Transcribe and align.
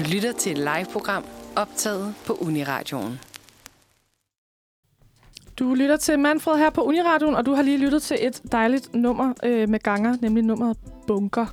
Du 0.00 0.04
lytter 0.04 0.32
til 0.32 0.52
et 0.52 0.58
live-program 0.58 1.24
optaget 1.56 2.14
på 2.26 2.32
Uniradioen. 2.32 3.20
Du 5.58 5.74
lytter 5.74 5.96
til 5.96 6.18
Manfred 6.18 6.58
her 6.58 6.70
på 6.70 6.82
Uniradioen, 6.82 7.34
og 7.34 7.46
du 7.46 7.54
har 7.54 7.62
lige 7.62 7.78
lyttet 7.78 8.02
til 8.02 8.16
et 8.20 8.42
dejligt 8.52 8.94
nummer 8.94 9.34
øh, 9.44 9.68
med 9.68 9.78
ganger, 9.78 10.16
nemlig 10.20 10.44
nummeret 10.44 10.76
Bunker. 11.06 11.46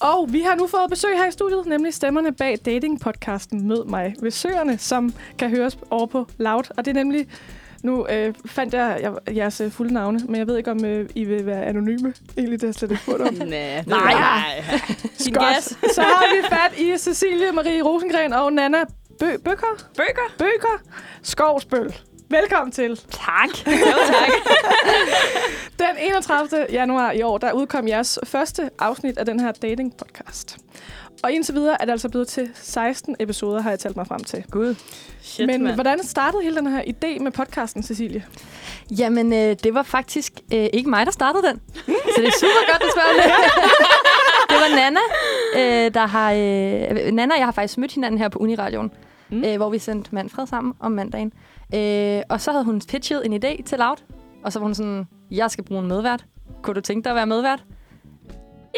Og 0.00 0.32
vi 0.32 0.40
har 0.40 0.54
nu 0.54 0.66
fået 0.66 0.90
besøg 0.90 1.16
her 1.16 1.28
i 1.28 1.30
studiet, 1.30 1.66
nemlig 1.66 1.94
stemmerne 1.94 2.32
bag 2.32 2.58
datingpodcasten 2.64 3.68
Mød 3.68 3.84
mig 3.84 4.14
ved 4.22 4.30
Søerne, 4.30 4.78
som 4.78 5.14
kan 5.38 5.50
høres 5.50 5.78
over 5.90 6.06
på 6.06 6.26
Loud. 6.38 6.64
Og 6.76 6.84
det 6.84 6.90
er 6.90 6.94
nemlig, 6.94 7.28
nu 7.82 8.06
øh, 8.10 8.34
fandt 8.46 8.74
jeg, 8.74 8.98
jeg 9.02 9.36
jeres 9.36 9.60
øh, 9.60 9.70
fulde 9.70 9.94
navne, 9.94 10.20
men 10.28 10.36
jeg 10.36 10.46
ved 10.46 10.56
ikke, 10.56 10.70
om 10.70 10.84
øh, 10.84 11.08
I 11.14 11.24
vil 11.24 11.46
være 11.46 11.64
anonyme. 11.64 12.14
Egentlig, 12.36 12.60
det 12.60 12.62
har 12.62 12.68
jeg 12.68 12.74
slet 12.74 12.90
ikke 12.90 13.02
spurgt 13.02 13.20
om. 13.22 13.34
Nej. 13.48 13.82
Nej. 13.86 14.64
Godt. 15.32 15.64
Så 15.94 16.02
har 16.02 16.36
vi 16.36 16.48
fat 16.48 16.78
i 16.78 16.98
Cecilie 16.98 17.52
Marie 17.52 17.82
Rosengren 17.82 18.32
og 18.32 18.52
Nana 18.52 18.84
Bø 19.20 19.36
Bøkker. 19.44 19.66
Bøger. 19.96 20.34
Bøker 20.38 20.82
Skovsbøl. 21.22 21.94
Velkommen 22.28 22.72
til. 22.72 23.00
Tak. 23.10 23.66
Jo, 23.66 23.96
tak. 24.06 24.30
Den 25.78 25.96
31. 25.98 26.66
januar 26.72 27.12
i 27.12 27.22
år, 27.22 27.38
der 27.38 27.52
udkom 27.52 27.88
jeres 27.88 28.18
første 28.24 28.70
afsnit 28.78 29.18
af 29.18 29.26
den 29.26 29.40
her 29.40 29.52
dating-podcast. 29.52 30.61
Og 31.22 31.32
indtil 31.32 31.54
videre 31.54 31.82
er 31.82 31.84
det 31.84 31.92
altså 31.92 32.08
blevet 32.08 32.28
til 32.28 32.50
16 32.54 33.16
episoder, 33.18 33.60
har 33.60 33.70
jeg 33.70 33.78
talt 33.78 33.96
mig 33.96 34.06
frem 34.06 34.24
til. 34.24 34.44
Gud. 34.50 34.74
Shit, 35.20 35.46
Men 35.46 35.62
mand. 35.62 35.74
hvordan 35.74 36.02
startede 36.02 36.42
hele 36.42 36.56
den 36.56 36.66
her 36.66 36.82
idé 36.82 37.22
med 37.22 37.32
podcasten, 37.32 37.82
Cecilie? 37.82 38.24
Jamen, 38.98 39.32
øh, 39.32 39.56
det 39.64 39.74
var 39.74 39.82
faktisk 39.82 40.32
øh, 40.54 40.66
ikke 40.72 40.90
mig, 40.90 41.06
der 41.06 41.12
startede 41.12 41.42
den. 41.46 41.60
Så 41.86 42.20
det 42.20 42.26
er 42.26 42.38
super 42.40 42.72
godt, 42.72 42.82
at 42.82 42.88
spørge 42.92 43.08
om 43.08 43.16
det. 43.16 43.32
det 44.50 44.56
var 44.56 44.76
Nana, 44.76 45.00
øh, 45.56 45.94
der 45.94 46.06
har... 46.06 46.32
Øh, 46.32 47.12
Nana 47.12 47.34
og 47.34 47.38
jeg 47.38 47.46
har 47.46 47.52
faktisk 47.52 47.78
mødt 47.78 47.92
hinanden 47.92 48.18
her 48.18 48.28
på 48.28 48.38
Uniradioen, 48.38 48.90
mm. 49.30 49.44
øh, 49.44 49.56
hvor 49.56 49.70
vi 49.70 49.78
sendte 49.78 50.14
Manfred 50.14 50.46
sammen 50.46 50.74
om 50.80 50.92
mandagen. 50.92 51.32
Øh, 51.74 52.22
og 52.28 52.40
så 52.40 52.50
havde 52.50 52.64
hun 52.64 52.80
pitchet 52.88 53.26
en 53.26 53.32
idé 53.44 53.62
til 53.62 53.78
Loud, 53.78 53.96
og 54.44 54.52
så 54.52 54.58
var 54.58 54.66
hun 54.66 54.74
sådan, 54.74 55.08
jeg 55.30 55.50
skal 55.50 55.64
bruge 55.64 55.80
en 55.82 55.88
medvært. 55.88 56.24
Kunne 56.62 56.74
du 56.74 56.80
tænke 56.80 57.04
dig 57.04 57.10
at 57.10 57.16
være 57.16 57.26
medvært? 57.26 57.64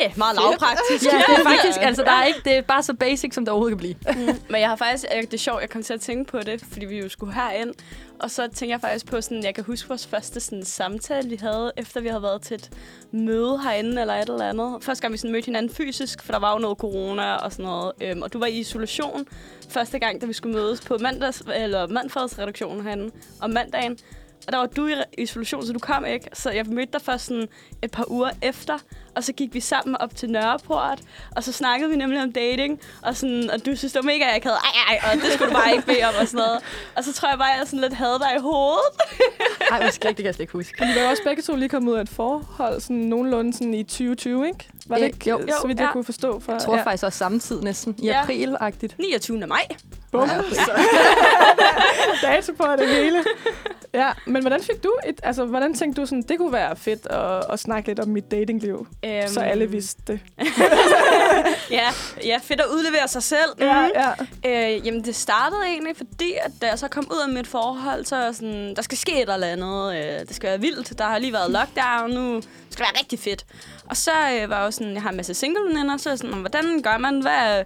Ja, 0.01 0.13
meget 0.17 0.37
lavpraktisk. 0.37 1.13
Ja, 1.13 1.19
det 1.19 1.39
er 1.39 1.43
faktisk, 1.43 1.79
altså 1.81 2.03
der 2.03 2.11
er 2.13 2.25
ikke, 2.25 2.41
det 2.45 2.57
er 2.57 2.63
bare 2.63 2.83
så 2.83 2.95
basic, 2.95 3.35
som 3.35 3.45
det 3.45 3.53
overhovedet 3.53 3.79
kan 3.79 3.95
blive. 4.15 4.37
Men 4.51 4.61
jeg 4.61 4.69
har 4.69 4.77
faktisk, 4.77 5.05
øh, 5.17 5.23
det 5.23 5.35
er 5.35 5.39
sjovt, 5.39 5.61
jeg 5.61 5.71
kom 5.71 5.83
til 5.83 5.95
at 5.95 6.01
tænke 6.01 6.31
på 6.31 6.39
det, 6.39 6.65
fordi 6.73 6.87
vi 6.87 6.99
jo 6.99 7.09
skulle 7.09 7.35
herind. 7.35 7.75
Og 8.21 8.31
så 8.31 8.49
tænker 8.55 8.75
jeg 8.75 8.81
faktisk 8.81 9.07
på 9.07 9.21
sådan, 9.21 9.45
jeg 9.45 9.55
kan 9.55 9.65
huske 9.65 9.89
vores 9.89 10.07
første 10.07 10.41
sådan, 10.41 10.65
samtale, 10.65 11.29
vi 11.29 11.37
havde, 11.37 11.73
efter 11.77 12.01
vi 12.01 12.09
havde 12.09 12.23
været 12.23 12.43
til 12.43 12.55
et 12.55 12.71
møde 13.11 13.61
herinde 13.63 14.01
eller 14.01 14.15
et 14.15 14.29
eller 14.29 14.49
andet. 14.49 14.77
Første 14.85 15.03
gang 15.03 15.13
vi 15.13 15.19
sådan 15.19 15.33
mødte 15.33 15.47
hinanden 15.47 15.75
fysisk, 15.75 16.23
for 16.23 16.33
der 16.33 16.39
var 16.41 16.53
jo 16.53 16.59
noget 16.59 16.79
corona 16.79 17.35
og 17.35 17.53
sådan 17.53 17.65
noget. 17.65 17.93
Øhm, 18.01 18.23
og 18.23 18.33
du 18.33 18.39
var 18.39 18.47
i 18.47 18.59
isolation 18.59 19.27
første 19.69 19.99
gang, 19.99 20.21
da 20.21 20.27
vi 20.27 20.33
skulle 20.33 20.55
mødes 20.55 20.81
på 20.81 20.99
mandags, 21.01 21.43
eller 21.55 21.87
mandfredsredaktionen 21.87 22.85
herinde 22.85 23.11
om 23.41 23.51
mandagen. 23.51 23.99
Og 24.47 24.53
der 24.53 24.59
var 24.59 24.67
du 24.67 24.87
i 24.87 24.95
isolation, 25.19 25.67
så 25.67 25.73
du 25.73 25.79
kom 25.79 26.05
ikke. 26.07 26.29
Så 26.33 26.51
jeg 26.51 26.65
mødte 26.67 26.93
dig 26.93 27.03
først 27.03 27.25
sådan 27.27 27.49
et 27.83 27.91
par 27.91 28.05
uger 28.11 28.31
efter, 28.43 28.79
og 29.17 29.25
så 29.25 29.33
gik 29.33 29.55
vi 29.55 29.61
sammen 29.61 29.97
op 30.01 30.17
til 30.17 30.31
Nørreport, 30.31 30.99
og 31.37 31.45
så 31.45 31.53
snakkede 31.53 31.91
vi 31.91 31.97
nemlig 31.97 32.23
om 32.23 32.33
dating, 32.33 32.81
og, 33.03 33.17
sådan, 33.17 33.51
og 33.51 33.67
du 33.67 33.77
synes, 33.77 33.93
det 33.93 34.05
var 34.05 34.07
mega 34.13 34.37
akavet, 34.37 34.57
ej, 34.57 34.97
ej, 35.03 35.11
og 35.13 35.21
det 35.23 35.33
skulle 35.33 35.51
du 35.51 35.57
bare 35.59 35.73
ikke 35.73 35.87
bede 35.87 36.03
om, 36.05 36.15
og 36.21 36.29
sådan 36.29 36.47
noget. 36.47 36.61
Og 36.97 37.05
så 37.05 37.13
tror 37.13 37.29
jeg 37.29 37.39
bare, 37.39 37.53
at 37.53 37.59
jeg 37.59 37.67
sådan 37.67 37.81
lidt 37.81 37.93
havde 37.95 38.19
dig 38.19 38.33
i 38.37 38.41
hovedet. 38.41 38.81
Ej, 39.71 39.79
det 39.79 40.01
kan 40.17 40.25
jeg 40.25 40.35
slet 40.35 40.41
ikke 40.41 40.53
huske. 40.53 40.75
Men 40.85 40.89
vi 40.95 41.01
var 41.01 41.11
også 41.11 41.23
begge 41.27 41.43
to 41.43 41.57
lige 41.57 41.69
kommet 41.69 41.93
ud 41.93 41.97
af 41.97 42.03
et 42.03 42.09
forhold, 42.09 42.81
sådan 42.81 42.97
nogenlunde 42.97 43.53
sådan 43.53 43.75
i 43.75 43.83
2020, 43.83 44.47
ikke? 44.47 44.69
Var 44.87 44.97
det 44.97 45.03
Øh, 45.03 45.09
ikke, 45.09 45.31
jo. 45.31 45.41
så 45.61 45.67
vidt 45.67 45.79
jeg 45.79 45.87
Ja. 45.87 45.93
kunne 45.93 46.05
forstå? 46.05 46.41
For, 46.41 46.53
Jeg 46.53 46.61
tror 46.63 46.77
ja. 46.77 46.83
faktisk 46.83 47.05
også 47.05 47.19
samtidig 47.19 47.65
næsten. 47.65 47.95
I 47.99 48.07
Ja. 48.07 48.23
april-agtigt. 48.23 48.95
29. 48.99 49.47
maj. 49.47 49.67
Bum. 50.13 50.29
Dato 52.23 52.53
på 52.53 52.67
det 52.79 52.89
hele. 52.89 53.25
Ja, 53.95 54.13
men 54.27 54.43
hvordan 54.43 54.63
fik 54.63 54.85
du 54.85 54.93
et, 55.07 55.21
altså, 55.23 55.45
hvordan 55.45 55.75
tænkte 55.75 56.01
du 56.01 56.07
sådan, 56.07 56.23
det 56.23 56.39
kunne 56.39 56.53
være 56.53 56.77
fedt 56.77 57.07
at, 57.07 57.53
at 57.53 57.59
snakke 57.59 57.89
lidt 57.89 58.01
om 58.01 58.09
mit 58.09 58.31
datingliv, 58.31 58.87
Øhm, 59.05 59.29
så 59.29 59.41
alle 59.41 59.71
vidste 59.71 60.03
det. 60.07 60.21
Ja, 61.71 61.89
ja, 62.25 62.39
fedt 62.43 62.61
at 62.61 62.67
udlevere 62.73 63.09
sig 63.09 63.23
selv. 63.23 63.51
Ja, 63.61 63.81
Mhm. 63.83 63.91
ja. 64.45 64.75
Øh, 64.77 64.87
jamen, 64.87 65.05
det 65.05 65.17
startede 65.17 65.61
egentlig, 65.67 65.97
fordi 65.97 66.33
at 66.45 66.51
da 66.63 66.67
jeg 66.69 66.79
så 66.79 66.89
kom 66.89 67.07
ud 67.11 67.21
af 67.29 67.35
mit 67.35 67.47
forhold, 67.47 68.05
så 68.05 68.33
sådan, 68.33 68.75
der 68.77 68.83
skal 68.83 68.99
ske 68.99 69.23
et 69.23 69.33
eller 69.33 69.47
andet. 69.47 69.97
Øh, 69.97 70.27
det 70.29 70.37
skal 70.37 70.51
være 70.51 70.61
vildt. 70.61 70.99
Der 70.99 71.05
har 71.05 71.19
lige 71.19 71.33
været 71.33 71.51
lockdown, 71.51 72.11
nu 72.11 72.41
skal 72.71 72.85
det 72.87 72.93
være 72.95 73.01
rigtig 73.01 73.19
fedt. 73.19 73.47
Og 73.91 73.97
så 73.97 74.11
øh, 74.11 74.51
var 74.51 74.59
jeg 74.59 74.67
jo 74.67 74.71
sådan, 74.71 74.93
jeg 74.95 75.03
har 75.03 75.11
en 75.11 75.17
masse 75.17 75.35
single 75.35 75.99
så 75.99 76.11
jeg 76.11 76.19
sådan, 76.19 76.35
hvordan 76.35 76.83
gør 76.83 76.99
man, 76.99 77.23
hvad... 77.23 77.65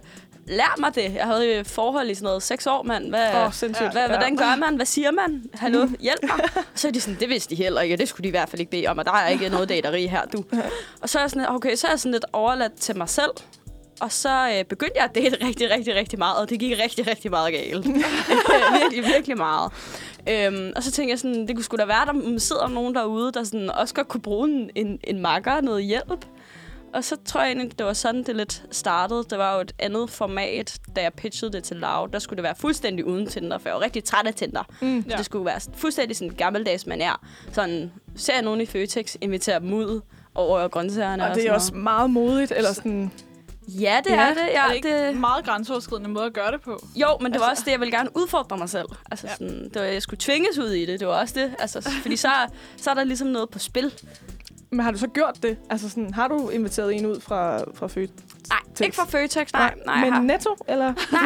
Lær 0.49 0.75
mig 0.79 0.95
det. 0.95 1.13
Jeg 1.15 1.25
havde 1.25 1.57
jo 1.57 1.63
forhold 1.63 2.09
i 2.09 2.13
sådan 2.13 2.25
noget 2.25 2.43
seks 2.43 2.67
år, 2.67 2.83
mand. 2.83 3.09
Hvad, 3.09 3.35
Åh, 3.35 3.53
sindssygt. 3.53 3.91
Hvad, 3.91 4.01
Ja. 4.01 4.07
Hvordan 4.07 4.35
gør 4.37 4.55
man? 4.55 4.75
Hvad 4.75 4.85
siger 4.85 5.11
man? 5.11 5.43
Hallo, 5.53 5.87
hjælp 5.99 6.23
mig. 6.23 6.45
Og 6.55 6.63
så 6.79 6.87
er 6.87 6.91
de 6.91 7.01
sådan, 7.01 7.19
det 7.19 7.29
vidste 7.29 7.55
de 7.55 7.63
heller 7.63 7.81
ikke, 7.81 7.95
og 7.95 7.99
det 7.99 8.07
skulle 8.09 8.23
de 8.23 8.27
i 8.27 8.31
hvert 8.31 8.49
fald 8.49 8.59
ikke 8.59 8.71
bede 8.71 8.87
om, 8.87 8.97
og 8.97 9.05
der 9.05 9.11
er 9.11 9.27
ikke 9.27 9.49
noget 9.49 9.69
dateri 9.69 10.07
her, 10.07 10.25
du. 10.25 10.43
Og 11.01 11.09
så 11.09 11.17
er 11.19 11.23
jeg 11.23 11.29
sådan, 11.29 11.49
okay, 11.49 11.75
så 11.75 11.87
er 11.87 11.91
jeg 11.91 11.99
sådan 11.99 12.11
lidt 12.11 12.25
overladt 12.33 12.73
til 12.73 12.97
mig 12.97 13.09
selv. 13.09 13.31
Og 14.01 14.11
så 14.11 14.49
øh, 14.57 14.65
begyndte 14.65 14.93
jeg 14.95 15.03
at 15.03 15.15
date 15.15 15.45
rigtig, 15.47 15.69
rigtig, 15.71 15.95
rigtig 15.95 16.19
meget, 16.19 16.37
og 16.37 16.49
det 16.49 16.59
gik 16.59 16.79
rigtig, 16.83 17.07
rigtig 17.07 17.31
meget 17.31 17.53
galt. 17.53 17.85
virkelig, 18.81 19.05
virkelig 19.13 19.37
meget. 19.37 19.71
Øhm, 20.29 20.73
og 20.75 20.83
så 20.83 20.91
tænkte 20.91 21.11
jeg 21.11 21.19
sådan, 21.19 21.47
det 21.47 21.55
kunne 21.55 21.63
sgu 21.63 21.77
da 21.77 21.85
være, 21.85 22.05
der 22.05 22.39
sidder 22.39 22.67
nogen 22.67 22.95
derude, 22.95 23.31
der 23.31 23.43
sådan 23.43 23.69
også 23.69 23.93
godt 23.93 24.07
kunne 24.07 24.21
bruge 24.21 24.49
en, 24.49 24.69
en, 24.75 24.99
en 25.03 25.21
makker, 25.21 25.61
noget 25.61 25.83
hjælp. 25.83 26.25
Og 26.93 27.03
så 27.03 27.15
tror 27.25 27.41
jeg 27.41 27.51
egentlig, 27.51 27.77
det 27.79 27.85
var 27.85 27.93
sådan, 27.93 28.23
det 28.23 28.35
lidt 28.35 28.63
startede. 28.71 29.23
Det 29.29 29.37
var 29.37 29.55
jo 29.55 29.61
et 29.61 29.71
andet 29.79 30.09
format, 30.09 30.79
da 30.95 31.01
jeg 31.01 31.13
pitchede 31.13 31.51
det 31.51 31.63
til 31.63 31.77
Loud. 31.77 32.09
Der 32.09 32.19
skulle 32.19 32.37
det 32.37 32.43
være 32.43 32.55
fuldstændig 32.55 33.05
uden 33.05 33.27
Tinder, 33.27 33.57
for 33.57 33.69
jeg 33.69 33.75
var 33.75 33.81
rigtig 33.81 34.03
træt 34.03 34.27
af 34.27 34.33
Tinder. 34.33 34.63
Mm. 34.81 35.05
Så 35.09 35.17
det 35.17 35.25
skulle 35.25 35.45
være 35.45 35.59
fuldstændig 35.75 36.17
sådan 36.17 36.33
gammeldags 36.35 36.85
man 36.87 37.01
er. 37.01 37.25
Sådan, 37.51 37.91
ser 38.15 38.33
jeg 38.33 38.41
nogen 38.43 38.61
i 38.61 38.65
Føtex, 38.65 39.15
inviterer 39.21 39.59
dem 39.59 39.73
ud 39.73 40.01
over 40.35 40.67
grøntsagerne. 40.67 41.23
Og 41.23 41.29
det 41.29 41.37
er 41.37 41.41
sådan 41.41 41.55
også 41.55 41.73
meget 41.75 42.09
modigt, 42.09 42.51
eller 42.51 42.73
sådan... 42.73 42.91
noget. 42.91 43.09
Ja, 43.67 43.97
det 44.03 44.09
Ja. 44.11 44.15
er 44.29 44.33
det. 44.33 44.41
Ja, 44.53 44.63
er 44.63 44.67
det 44.67 44.75
ikke 44.75 45.01
det... 45.03 45.09
en 45.09 45.19
meget 45.19 45.45
grænseoverskridende 45.45 46.09
måde 46.09 46.25
at 46.25 46.33
gøre 46.33 46.51
det 46.51 46.61
på? 46.61 46.85
Jo, 46.95 47.07
men 47.21 47.31
det 47.33 47.39
var 47.41 47.47
Altså- 47.47 47.61
også 47.61 47.63
det, 47.65 47.71
jeg 47.71 47.79
ville 47.79 47.97
gerne 47.97 48.09
udfordre 48.17 48.57
mig 48.57 48.69
selv. 48.69 48.87
Altså, 49.11 49.27
Ja. 49.27 49.33
sådan, 49.33 49.63
det 49.63 49.75
var, 49.75 49.81
jeg 49.87 50.01
skulle 50.01 50.19
tvinges 50.19 50.57
ud 50.57 50.69
i 50.71 50.85
det. 50.85 50.99
Det 50.99 51.07
var 51.07 51.13
også 51.21 51.33
det. 51.39 51.55
Altså, 51.59 51.81
fordi 52.01 52.15
så, 52.15 52.29
så 52.77 52.89
er 52.89 52.93
der 52.93 53.03
ligesom 53.03 53.27
noget 53.27 53.49
på 53.49 53.59
spil. 53.59 53.93
Men 54.69 54.79
har 54.79 54.91
du 54.91 54.97
så 54.97 55.07
gjort 55.07 55.43
det? 55.43 55.57
Altså 55.69 55.89
sådan, 55.89 56.13
har 56.13 56.27
du 56.27 56.49
inviteret 56.49 56.95
en 56.95 57.05
ud 57.05 57.19
fra, 57.19 57.63
fra 57.73 57.87
Født? 57.87 58.11
Nej, 58.49 58.59
Text. 58.67 58.81
ikke 58.81 58.95
fra 58.95 59.05
Føtex. 59.09 59.53
Nej, 59.53 59.73
nej. 59.85 60.03
Men 60.03 60.13
har- 60.13 60.21
netto, 60.21 60.55
eller? 60.67 60.85
nej, 61.11 61.21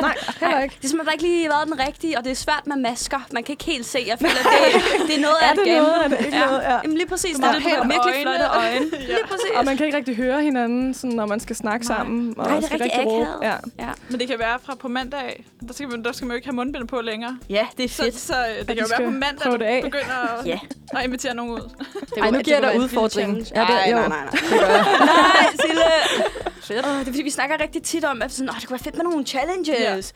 Nej, 0.00 0.14
heller 0.40 0.60
ikke. 0.62 0.74
Det 0.78 0.84
er 0.84 0.88
som 0.88 1.00
der 1.04 1.12
ikke 1.12 1.24
lige 1.24 1.42
har 1.42 1.52
været 1.56 1.68
den 1.68 1.86
rigtige, 1.88 2.18
og 2.18 2.24
det 2.24 2.30
er 2.30 2.34
svært 2.36 2.62
med 2.66 2.76
masker. 2.76 3.20
Man 3.32 3.44
kan 3.44 3.52
ikke 3.52 3.64
helt 3.64 3.86
se. 3.86 4.04
Jeg 4.06 4.18
føler, 4.18 4.34
det, 4.34 5.08
det 5.08 5.16
er 5.16 5.20
noget 5.20 5.36
af 5.42 5.46
Er 5.48 5.52
et 5.52 5.56
det 5.58 5.66
game. 5.66 5.78
noget? 5.78 6.04
Er 6.04 6.08
det 6.08 6.18
ikke 6.26 6.38
ja. 6.38 6.46
noget? 6.46 6.60
Ja. 6.62 6.78
Jamen 6.82 6.96
lige 6.96 7.06
præcis. 7.08 7.36
Det 7.36 7.44
er 7.44 7.52
det, 7.52 7.64
virkelig 7.64 7.98
øjne. 7.98 8.22
flotte 8.22 8.44
øjne. 8.44 8.84
Lige 9.14 9.24
præcis. 9.28 9.50
Og 9.56 9.64
man 9.64 9.76
kan 9.76 9.86
ikke 9.86 9.98
rigtig 9.98 10.16
høre 10.16 10.42
hinanden, 10.42 10.94
sådan, 10.94 11.10
når 11.16 11.26
man 11.26 11.40
skal 11.40 11.56
snakke 11.56 11.86
Nej. 11.86 11.96
sammen. 11.96 12.34
Og 12.38 12.46
Nej, 12.46 12.56
det 12.56 12.62
er 12.62 12.66
skal 12.66 12.78
rigtig 12.82 13.06
råbe. 13.06 13.22
akavet. 13.26 13.42
Ja. 13.78 13.84
Ja. 13.84 13.90
Men 14.08 14.20
det 14.20 14.28
kan 14.28 14.38
være 14.38 14.58
fra 14.62 14.74
på 14.74 14.88
mandag. 14.88 15.44
Der 15.68 15.74
skal, 15.74 15.88
man, 15.88 16.04
der 16.04 16.12
skal 16.12 16.26
man 16.26 16.32
jo 16.32 16.36
ikke 16.36 16.46
have 16.46 16.54
mundbind 16.56 16.88
på 16.88 17.00
længere. 17.00 17.38
ja, 17.48 17.66
det 17.76 17.84
er 17.84 17.88
Så, 17.88 18.02
fedt. 18.02 18.18
så 18.18 18.34
øh, 18.34 18.58
det 18.58 18.66
kan 18.66 18.76
jo 18.78 18.86
være 18.98 19.06
på 19.06 19.10
mandag, 19.10 19.52
du 19.52 19.56
begynder 19.82 20.38
at, 20.40 20.46
Ja. 20.46 20.58
at 20.96 21.04
invitere 21.04 21.34
nogen 21.34 21.52
ud. 21.52 21.60
Det 21.60 22.18
Ej, 22.22 22.30
nu 22.30 22.38
giver 22.38 22.58
jeg 22.60 22.72
dig 22.72 22.80
udfordringen. 22.80 23.46
Ja, 23.54 23.64
nej, 23.64 23.90
nej, 23.90 24.08
nej. 24.08 24.18
Nej, 24.50 25.46
Sille! 25.66 25.82
Fedt. 26.68 26.86
Oh, 26.86 26.92
det 26.92 27.00
er 27.00 27.04
fordi, 27.04 27.22
vi 27.22 27.30
snakker 27.30 27.60
rigtig 27.60 27.82
tit 27.82 28.04
om, 28.04 28.22
at 28.22 28.32
sådan, 28.32 28.48
oh, 28.50 28.56
det 28.60 28.66
kunne 28.68 28.74
være 28.74 28.84
fedt 28.84 28.94
med 28.96 29.04
nogle 29.04 29.26
challenges. 29.26 30.12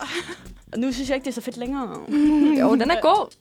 Og 0.73 0.79
nu 0.79 0.93
synes 0.93 1.09
jeg 1.09 1.15
ikke, 1.17 1.25
det 1.25 1.31
er 1.31 1.35
så 1.35 1.41
fedt 1.41 1.57
længere. 1.57 1.89
Jo, 2.61 2.75
den 2.75 2.91
er 2.91 3.01
god. 3.01 3.35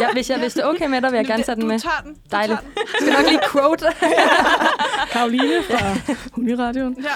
Ja, 0.00 0.12
hvis 0.12 0.30
jeg 0.30 0.40
vidste 0.40 0.66
okay 0.66 0.86
med 0.86 1.02
dig, 1.02 1.12
vil 1.12 1.16
jeg 1.18 1.26
gerne 1.26 1.38
det- 1.38 1.46
tage 1.46 1.54
den 1.56 1.62
du 1.62 1.68
med. 1.68 1.80
Tager 1.80 2.00
den. 2.04 2.14
Du 2.14 2.20
Dejligt. 2.30 2.58
Tager 2.60 2.74
den. 2.74 2.86
Skal 3.00 3.12
nok 3.12 3.26
lige 3.30 3.40
quote. 3.52 3.86
Karoline 5.10 5.62
fra 5.70 6.14
Uniradioen. 6.36 6.96
Ja. 7.02 7.12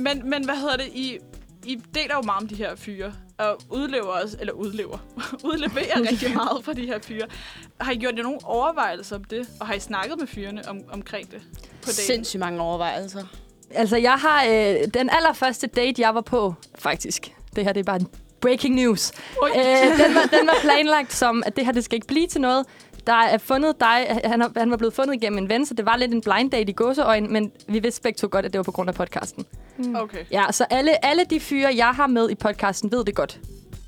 Men, 0.00 0.30
men 0.30 0.44
hvad 0.44 0.54
hedder 0.56 0.76
det? 0.76 0.86
I, 0.86 1.18
I 1.64 1.74
deler 1.94 2.14
jo 2.14 2.22
meget 2.22 2.42
om 2.42 2.48
de 2.48 2.54
her 2.54 2.76
fyre. 2.76 3.12
Og 3.38 3.58
udlever 3.70 4.06
også, 4.06 4.36
eller 4.40 4.52
udlever, 4.52 4.98
udleverer 5.44 6.00
rigtig 6.10 6.34
meget 6.34 6.64
fra 6.64 6.72
de 6.72 6.86
her 6.86 6.98
fyre. 7.02 7.26
Har 7.80 7.92
I 7.92 7.96
gjort 7.96 8.16
jer 8.16 8.22
nogle 8.22 8.38
overvejelser 8.44 9.16
om 9.16 9.24
det? 9.24 9.48
Og 9.60 9.66
har 9.66 9.74
I 9.74 9.80
snakket 9.80 10.18
med 10.18 10.26
fyrene 10.26 10.68
om, 10.68 10.80
omkring 10.92 11.30
det? 11.30 11.42
På 11.52 11.86
daten? 11.86 11.92
Sindssygt 11.94 12.40
mange 12.40 12.60
overvejelser. 12.60 13.24
Altså, 13.74 13.96
jeg 13.96 14.12
har 14.12 14.44
øh, 14.44 14.76
den 14.94 15.10
allerførste 15.10 15.66
date, 15.66 16.02
jeg 16.02 16.14
var 16.14 16.20
på, 16.20 16.54
faktisk. 16.78 17.34
Det 17.56 17.64
her, 17.64 17.72
det 17.72 17.80
er 17.80 17.84
bare 17.84 18.00
en 18.00 18.08
breaking 18.40 18.74
news. 18.74 19.12
Øh, 19.56 19.64
den, 20.06 20.14
var, 20.14 20.38
den 20.38 20.46
var 20.46 20.56
planlagt 20.60 21.12
som, 21.12 21.42
at 21.46 21.56
det 21.56 21.64
her, 21.64 21.72
det 21.72 21.84
skal 21.84 21.94
ikke 21.96 22.06
blive 22.06 22.26
til 22.26 22.40
noget. 22.40 22.66
Der 23.06 23.12
er 23.14 23.38
fundet 23.38 23.80
dig, 23.80 24.20
han, 24.24 24.40
har- 24.40 24.52
han 24.56 24.70
var 24.70 24.76
blevet 24.76 24.94
fundet 24.94 25.14
igennem 25.14 25.38
en 25.38 25.48
ven, 25.48 25.66
så 25.66 25.74
det 25.74 25.86
var 25.86 25.96
lidt 25.96 26.12
en 26.14 26.20
blind 26.20 26.50
date 26.50 26.70
i 26.70 26.72
gåseøjne, 26.74 27.28
men 27.28 27.52
vi 27.68 27.78
vidste 27.78 28.02
begge 28.02 28.16
to 28.16 28.28
godt, 28.30 28.44
at 28.46 28.52
det 28.52 28.58
var 28.58 28.62
på 28.62 28.72
grund 28.72 28.88
af 28.88 28.94
podcasten. 28.94 29.44
Okay, 29.96 30.18
Ja, 30.30 30.44
så 30.50 30.64
alle, 30.70 31.04
alle 31.04 31.24
de 31.30 31.40
fyre, 31.40 31.72
jeg 31.76 31.88
har 31.90 32.06
med 32.06 32.30
i 32.30 32.34
podcasten, 32.34 32.92
ved 32.92 33.04
det 33.04 33.14
godt. 33.14 33.40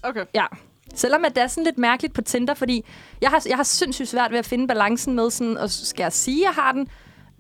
okay. 0.03 0.25
Ja. 0.35 0.45
Selvom 0.95 1.25
at 1.25 1.35
det 1.37 1.43
er 1.43 1.47
sådan 1.47 1.65
lidt 1.65 1.79
mærkeligt 1.79 2.15
på 2.15 2.23
Tinder, 2.23 2.55
fordi 2.55 2.85
jeg 3.21 3.31
har, 3.31 3.43
jeg 3.49 3.57
har 3.57 3.63
sindssygt 3.63 4.09
svært 4.09 4.31
ved 4.31 4.39
at 4.39 4.47
finde 4.47 4.69
balancen 4.69 5.15
med 5.15 5.31
sådan, 5.31 5.59
og 5.59 5.71
skal 5.71 6.03
jeg 6.03 6.13
sige, 6.13 6.49
at 6.49 6.57
jeg 6.57 6.63
har 6.63 6.73
den, 6.73 6.89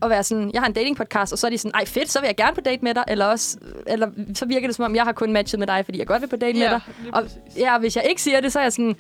at 0.03 0.11
være 0.11 0.23
sådan, 0.23 0.51
jeg 0.55 0.61
har 0.61 0.67
en 0.67 0.73
dating 0.73 0.97
podcast, 0.97 1.33
og 1.33 1.39
så 1.39 1.47
er 1.47 1.51
de 1.51 1.59
sådan, 1.59 1.73
ej 1.75 1.87
fedt, 1.87 2.11
så 2.11 2.21
vil 2.21 2.27
jeg 2.27 2.37
gerne 2.37 2.55
på 2.55 2.61
date 2.61 2.85
med 2.85 2.95
dig, 2.95 3.05
eller 3.09 3.25
også, 3.25 3.59
eller 3.87 4.11
så 4.35 4.47
virker 4.47 4.69
det 4.69 4.77
som 4.77 4.85
om, 4.85 4.95
jeg 4.97 5.05
har 5.05 5.13
kun 5.13 5.33
matchet 5.33 5.59
med 5.59 5.67
dig, 5.67 5.85
fordi 5.85 5.99
jeg 5.99 6.07
godt 6.07 6.23
vil 6.23 6.29
på 6.29 6.37
date 6.37 6.59
med 6.59 6.71
dig. 6.71 6.81
Og, 7.13 7.23
ja, 7.57 7.79
hvis 7.79 7.97
jeg 7.97 8.05
ikke 8.09 8.23
siger 8.23 8.41
det, 8.41 8.53
så 8.53 8.59
er 8.59 8.63
jeg 8.63 8.73
sådan, 8.73 8.97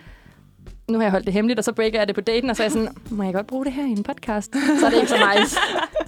nu 0.88 0.98
har 0.98 1.04
jeg 1.04 1.10
holdt 1.10 1.26
det 1.26 1.34
hemmeligt, 1.34 1.58
og 1.58 1.64
så 1.64 1.72
breaker 1.72 1.98
jeg 1.98 2.06
det 2.06 2.14
på 2.14 2.20
daten, 2.20 2.50
og 2.50 2.56
så 2.56 2.62
er 2.62 2.64
jeg 2.64 2.72
sådan, 2.72 2.88
må 3.10 3.22
jeg 3.22 3.34
godt 3.34 3.46
bruge 3.46 3.64
det 3.64 3.72
her 3.72 3.86
i 3.86 3.90
en 3.90 4.02
podcast? 4.02 4.52
Så 4.80 4.86
er 4.86 4.90
det 4.90 4.96
ikke 4.96 5.08
så 5.08 5.16
nice. 5.38 5.56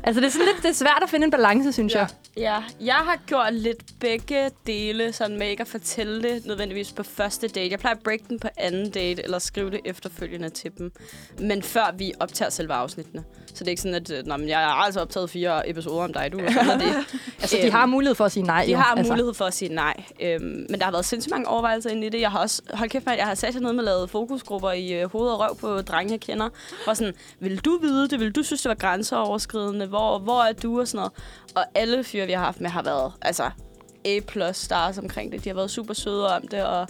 altså, 0.05 0.21
det 0.21 0.27
er 0.27 0.31
sådan 0.31 0.47
lidt 0.47 0.63
det 0.63 0.69
er 0.69 0.75
svært 0.75 1.01
at 1.03 1.11
finde 1.11 1.25
en 1.25 1.31
balance, 1.31 1.73
synes 1.73 1.95
Ja. 1.95 1.99
jeg. 1.99 2.09
Ja, 2.37 2.57
jeg 2.87 2.95
har 2.95 3.19
gjort 3.27 3.55
lidt 3.55 3.83
begge 4.01 4.51
dele, 4.67 5.13
sådan 5.13 5.39
med 5.39 5.47
ikke 5.49 5.61
at 5.61 5.69
fortælle 5.69 6.23
det 6.23 6.47
nødvendigvis 6.47 6.93
på 6.93 7.03
første 7.03 7.49
date. 7.49 7.71
Jeg 7.71 7.79
plejer 7.79 7.95
at 7.97 8.03
break 8.03 8.21
den 8.29 8.39
på 8.39 8.49
anden 8.57 8.91
date, 8.91 9.25
eller 9.25 9.39
skrive 9.39 9.71
det 9.71 9.81
efterfølgende 9.85 10.49
til 10.51 10.71
dem. 10.79 10.93
Men 11.41 11.63
før 11.63 11.95
vi 11.99 12.13
optager 12.21 12.51
selve 12.51 12.73
afsnittene. 12.73 13.25
Så 13.47 13.55
det 13.65 13.67
er 13.67 13.71
ikke 13.71 13.83
sådan, 13.83 13.95
at 13.95 14.27
Nå, 14.27 14.37
men 14.37 14.49
jeg 14.49 14.59
har 14.59 14.65
altså 14.67 15.01
optaget 15.01 15.31
fire 15.31 15.71
episoder 15.71 16.05
om 16.05 16.13
dig, 16.13 16.33
du. 16.33 16.39
Og 16.47 16.53
sådan 16.53 16.81
det. 16.81 16.89
Altså, 17.41 17.57
de 17.57 17.67
Øhm, 17.67 17.73
har 17.75 17.87
mulighed 17.87 18.15
for 18.15 18.25
at 18.25 18.33
sige 18.33 18.43
nej. 18.43 18.65
De 18.67 18.71
jo. 18.73 18.77
har 18.79 18.95
altså. 18.97 19.13
mulighed 19.13 19.35
for 19.35 19.45
at 19.45 19.55
sige 19.55 19.75
nej. 19.75 19.95
Øhm, 20.23 20.43
men 20.71 20.79
der 20.79 20.85
har 20.85 20.93
været 20.93 21.05
sindssygt 21.05 21.31
mange 21.31 21.49
overvejelser 21.49 21.91
inde 21.91 22.07
i 22.07 22.11
det. 22.11 22.21
Jeg 22.21 22.31
har 22.31 22.39
også, 22.39 22.63
hold 22.75 22.91
kæft, 22.91 23.07
man, 23.07 23.19
jeg 23.19 23.27
har 23.27 23.35
sat 23.35 23.55
jer 23.55 23.61
ned 23.61 23.73
med 23.73 23.85
lavet 23.85 24.11
fokusgrupper 24.11 24.68
i 24.73 24.93
øh, 24.93 25.13
hoved 25.13 25.31
og 25.31 25.41
røv 25.41 25.57
på 25.57 25.83
drenge, 25.83 26.13
jeg 26.13 26.21
kender. 26.21 26.49
Hvor 26.85 26.95
sådan, 26.95 27.15
vil 27.41 27.59
du 27.59 27.79
vide 27.83 28.09
det? 28.09 28.21
Vil 28.21 28.33
du 28.33 28.43
synes, 28.43 28.63
det 28.63 28.69
var 28.69 28.75
grænseoverskridende? 28.75 29.87
Hvor, 29.87 30.19
hvor 30.19 30.43
er 30.43 30.53
du? 30.53 30.81
Og 30.81 30.89
sådan 30.89 30.99
noget. 30.99 31.13
Og 31.57 31.65
alle 31.75 32.05
fyre, 32.05 32.27
vi 32.27 32.33
har 32.33 32.45
haft 32.45 32.61
med, 32.61 32.71
har 32.71 32.83
været 32.83 33.13
altså, 33.23 33.51
A-plus 34.05 34.57
stars 34.57 34.99
omkring 34.99 35.33
det. 35.33 35.45
De 35.45 35.49
har 35.49 35.55
været 35.55 35.71
super 35.71 35.95
søde 35.95 36.37
om 36.37 36.49
det, 36.49 36.65
og 36.65 36.89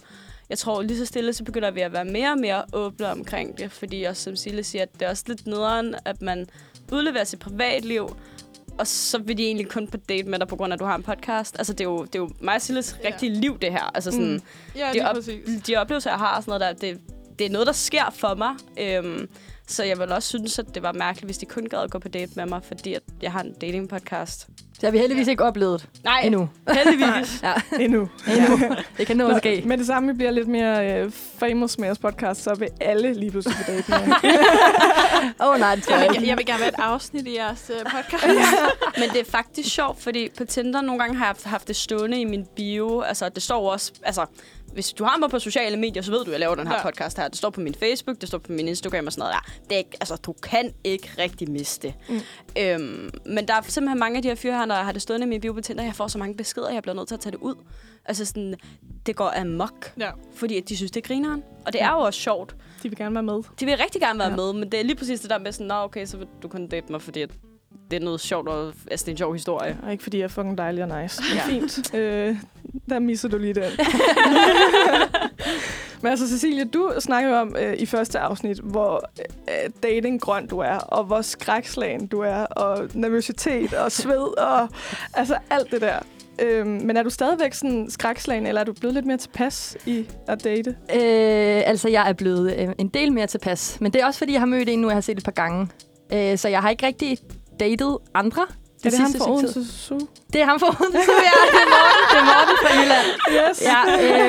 jeg 0.50 0.58
tror 0.58 0.82
lige 0.82 0.98
så 0.98 1.06
stille, 1.06 1.32
så 1.32 1.44
begynder 1.44 1.70
vi 1.70 1.80
at 1.80 1.92
være 1.92 2.04
mere 2.04 2.32
og 2.32 2.38
mere 2.38 2.62
åbne 2.72 3.10
omkring 3.10 3.58
det. 3.58 3.72
Fordi 3.72 4.02
også, 4.04 4.22
som 4.22 4.36
Sille 4.36 4.64
siger, 4.64 4.82
at 4.82 4.88
det 4.94 5.02
er 5.02 5.10
også 5.10 5.24
lidt 5.26 5.46
nederen, 5.46 5.94
at 6.04 6.22
man 6.22 6.46
udleverer 6.92 7.24
sit 7.24 7.38
privatliv, 7.38 8.16
og 8.78 8.86
så 8.86 9.18
vil 9.18 9.38
de 9.38 9.44
egentlig 9.46 9.68
kun 9.68 9.88
på 9.88 9.96
date 9.96 10.28
med 10.28 10.38
dig, 10.38 10.48
på 10.48 10.56
grund 10.56 10.72
af, 10.72 10.76
at 10.76 10.80
du 10.80 10.84
har 10.84 10.94
en 10.96 11.02
podcast. 11.02 11.58
Altså, 11.58 11.72
det 11.72 11.80
er 11.80 11.84
jo, 11.84 12.04
det 12.04 12.14
er 12.14 12.18
jo 12.18 12.30
mig 12.40 12.54
og 12.54 12.60
Silles 12.62 12.96
Ja. 13.04 13.08
rigtige 13.08 13.34
liv, 13.34 13.58
det 13.58 13.72
her. 13.72 13.90
Altså, 13.94 14.10
sådan, 14.10 14.32
mm. 14.32 14.42
Ja, 14.76 14.92
lige 14.92 15.08
op- 15.08 15.14
præcis. 15.14 15.62
de 15.66 15.76
oplevelser, 15.76 16.10
jeg 16.10 16.18
har 16.18 16.36
og 16.36 16.42
sådan 16.44 16.60
noget 16.60 16.80
der, 16.82 16.92
det, 16.92 17.00
det 17.38 17.46
er 17.46 17.50
noget, 17.50 17.66
der 17.66 17.72
sker 17.72 18.10
for 18.16 18.34
mig. 18.34 18.54
Øhm, 18.80 19.28
så 19.66 19.84
jeg 19.84 19.98
vil 19.98 20.12
også 20.12 20.28
synes, 20.28 20.58
at 20.58 20.66
det 20.74 20.82
var 20.82 20.92
mærkeligt, 20.92 21.26
hvis 21.26 21.38
de 21.38 21.46
kun 21.46 21.66
gad 21.70 21.78
at 21.78 21.90
gå 21.90 21.98
på 21.98 22.08
date 22.08 22.32
med 22.36 22.46
mig, 22.46 22.60
fordi 22.68 22.94
at 22.94 23.02
jeg 23.22 23.32
har 23.32 23.40
en 23.40 23.52
dating-podcast. 23.64 24.46
Det 24.74 24.84
har 24.86 24.90
vi 24.90 24.98
heldigvis 24.98 25.28
ikke 25.28 25.44
oplevet 25.44 25.88
Nej, 26.04 26.20
endnu. 26.24 26.48
heldigvis. 26.72 27.40
Ja, 27.42 27.52
Endnu. 27.80 28.00
endnu. 28.36 28.76
Det 28.98 29.06
kan 29.06 29.16
nå 29.16 29.28
at 29.28 29.38
ske. 29.38 29.62
Med 29.66 29.78
det 29.78 29.86
samme, 29.86 30.08
vi 30.12 30.16
bliver 30.16 30.30
lidt 30.30 30.48
mere 30.48 30.92
øh, 31.02 31.12
famous 31.38 31.78
med 31.78 31.88
vores 31.88 31.98
podcast, 31.98 32.42
så 32.42 32.54
vil 32.54 32.68
alle 32.80 33.14
lige 33.14 33.30
pludselig 33.30 33.56
på 33.56 33.72
date 33.72 33.84
med. 33.90 33.98
Åh 35.40 35.48
oh, 35.48 35.58
nej, 35.60 35.74
det 35.74 35.88
Jeg 35.90 35.98
vil, 36.08 36.16
ikke. 36.16 36.28
jeg 36.28 36.36
vil 36.36 36.46
gerne 36.46 36.60
være 36.60 36.68
et 36.68 36.74
afsnit 36.78 37.26
i 37.26 37.36
jeres 37.36 37.70
uh, 37.74 37.90
podcast. 37.92 38.24
Men 38.98 39.08
det 39.12 39.20
er 39.20 39.30
faktisk 39.30 39.68
sjovt, 39.74 40.02
fordi 40.02 40.28
på 40.38 40.44
Tinder 40.44 40.80
nogle 40.80 41.00
gange 41.02 41.16
har 41.16 41.24
jeg 41.24 41.28
haft- 41.30 41.44
haft 41.46 41.68
det 41.68 41.76
stående 41.76 42.20
i 42.20 42.24
min 42.24 42.46
bio. 42.56 43.00
Altså, 43.00 43.28
det 43.28 43.42
står 43.42 43.72
også... 43.72 43.92
Altså, 44.02 44.26
hvis 44.78 44.92
du 44.92 45.04
har 45.04 45.18
mig 45.18 45.30
på 45.30 45.38
sociale 45.38 45.76
medier, 45.76 46.02
så 46.02 46.10
ved 46.10 46.18
du, 46.18 46.24
at 46.24 46.32
jeg 46.32 46.40
laver 46.40 46.54
den 46.54 46.66
her 46.66 46.74
Ja. 46.74 46.82
podcast 46.82 47.16
her. 47.18 47.28
Det 47.28 47.38
står 47.38 47.50
på 47.50 47.60
min 47.60 47.74
Facebook, 47.74 48.20
det 48.20 48.28
står 48.28 48.38
på 48.38 48.52
min 48.52 48.68
Instagram 48.68 49.06
og 49.06 49.12
sådan 49.12 49.20
noget 49.20 49.34
der. 49.34 49.52
Det 49.68 49.72
er 49.72 49.78
ikke, 49.78 49.96
altså, 50.00 50.16
du 50.16 50.32
kan 50.32 50.72
ikke 50.84 51.10
rigtig 51.18 51.50
miste 51.50 51.86
det. 51.88 51.94
Mm. 52.08 52.20
Øhm, 52.58 53.10
men 53.26 53.48
der 53.48 53.54
er 53.54 53.60
simpelthen 53.62 53.98
mange 53.98 54.16
af 54.16 54.22
de 54.22 54.28
her 54.28 54.34
fyre 54.34 54.52
her, 54.58 54.64
når 54.64 54.74
jeg 54.74 54.84
har 54.84 54.92
det 54.92 55.02
stående 55.02 55.26
i 55.26 55.28
min 55.28 55.40
bio 55.40 55.52
på 55.52 55.60
Tinder, 55.60 55.84
jeg 55.84 55.94
får 55.94 56.06
så 56.08 56.18
mange 56.18 56.34
beskeder, 56.34 56.70
jeg 56.70 56.82
bliver 56.82 56.94
nødt 56.96 57.08
til 57.08 57.14
at 57.14 57.20
tage 57.20 57.30
det 57.32 57.38
ud. 57.40 57.54
Altså 58.04 58.24
sådan, 58.24 58.54
det 59.06 59.16
går 59.16 59.32
amok, 59.40 59.92
ja. 59.98 60.10
fordi 60.34 60.56
at 60.56 60.68
de 60.68 60.76
synes, 60.76 60.90
det 60.90 61.04
er 61.04 61.06
grineren. 61.08 61.42
Og 61.66 61.72
det 61.72 61.82
er 61.82 61.90
jo 61.90 61.98
også 61.98 62.20
sjovt. 62.20 62.56
De 62.82 62.88
vil 62.88 62.98
gerne 62.98 63.14
være 63.14 63.22
med. 63.22 63.42
De 63.60 63.64
vil 63.66 63.76
rigtig 63.76 64.00
gerne 64.00 64.18
være 64.18 64.28
Ja. 64.30 64.36
med, 64.36 64.52
men 64.52 64.72
det 64.72 64.80
er 64.80 64.84
lige 64.84 64.96
præcis 64.96 65.20
det 65.20 65.30
der 65.30 65.38
med 65.38 65.52
sådan, 65.52 65.66
nå 65.66 65.74
okay, 65.74 66.06
så 66.06 66.16
vil 66.16 66.26
du 66.42 66.48
kun 66.48 66.66
date 66.66 66.92
mig, 66.92 67.02
fordi 67.02 67.26
det 67.90 67.96
er 67.96 68.04
noget 68.04 68.20
sjovt, 68.20 68.48
og 68.48 68.72
altså, 68.90 69.04
det 69.04 69.08
er 69.08 69.12
en 69.12 69.18
sjov 69.18 69.32
historie. 69.32 69.78
Og 69.82 69.92
ikke 69.92 70.02
fordi 70.02 70.18
jeg 70.18 70.24
er 70.24 70.28
fucking 70.28 70.58
dejlig 70.58 70.84
og 70.84 71.02
nice. 71.02 71.22
Men 71.22 71.40
fint. 71.40 71.94
Øh, 71.94 72.36
der 72.88 72.98
misser 72.98 73.28
du 73.28 73.38
lige 73.38 73.54
den. 73.54 73.64
Men 76.02 76.10
altså, 76.10 76.28
Cecilie, 76.28 76.64
du 76.64 76.92
snakkede 76.98 77.34
jo 77.34 77.40
om 77.40 77.56
øh, 77.58 77.74
i 77.78 77.86
første 77.86 78.18
afsnit, 78.18 78.58
hvor 78.58 79.10
øh, 79.48 79.70
dating 79.82 80.20
grøn 80.20 80.46
du 80.46 80.58
er, 80.58 80.76
og 80.76 81.04
hvor 81.04 81.22
skrækslagen 81.22 82.06
du 82.06 82.20
er, 82.20 82.44
og 82.44 82.88
nervøsitet 82.94 83.74
og 83.74 83.92
sved, 83.92 84.38
og 84.38 84.68
altså 85.14 85.36
alt 85.50 85.70
det 85.70 85.80
der. 85.80 85.98
Øhm, 86.42 86.68
men 86.68 86.96
er 86.96 87.02
du 87.02 87.10
stadigvæk 87.10 87.52
sådan 87.52 87.90
skrækslagen, 87.90 88.46
eller 88.46 88.60
er 88.60 88.64
du 88.64 88.72
blevet 88.72 88.94
lidt 88.94 89.06
mere 89.06 89.16
tilpas 89.16 89.76
i 89.86 90.06
at 90.26 90.44
date? 90.44 90.70
Øh, 90.70 91.62
altså, 91.66 91.88
jeg 91.88 92.08
er 92.08 92.12
blevet 92.12 92.56
øh, 92.58 92.68
en 92.78 92.88
del 92.88 93.12
mere 93.12 93.26
tilpas. 93.26 93.78
Men 93.80 93.92
det 93.92 94.02
er 94.02 94.06
også, 94.06 94.18
fordi 94.18 94.32
jeg 94.32 94.40
har 94.40 94.46
mødt 94.46 94.68
en 94.68 94.78
nu, 94.78 94.88
jeg 94.88 94.96
har 94.96 95.00
set 95.00 95.18
et 95.18 95.24
par 95.24 95.32
gange. 95.32 95.68
Øh, 96.12 96.38
så 96.38 96.48
jeg 96.48 96.62
har 96.62 96.70
ikke 96.70 96.86
rigtig 96.86 97.18
datet 97.60 97.98
andre. 98.14 98.46
Er 98.84 98.90
det 98.90 98.98
ham 98.98 99.06
sidste 99.06 99.18
fra 99.18 99.38
stykke 99.38 99.52
tid. 99.52 99.60
Odense 99.60 99.78
Zoo? 99.86 100.00
Det 100.32 100.40
er 100.40 100.44
ham 100.44 100.60
fra 100.60 100.66
Odense, 100.66 101.12
ja. 101.28 101.36
Det 101.52 101.60
er 101.64 101.70
Morten, 101.74 102.04
det 102.10 102.18
er 102.18 102.26
Morten 102.32 102.56
fra 102.62 102.70
Jylland. 102.80 103.06
Yes. 103.50 103.62
Ja, 103.62 103.80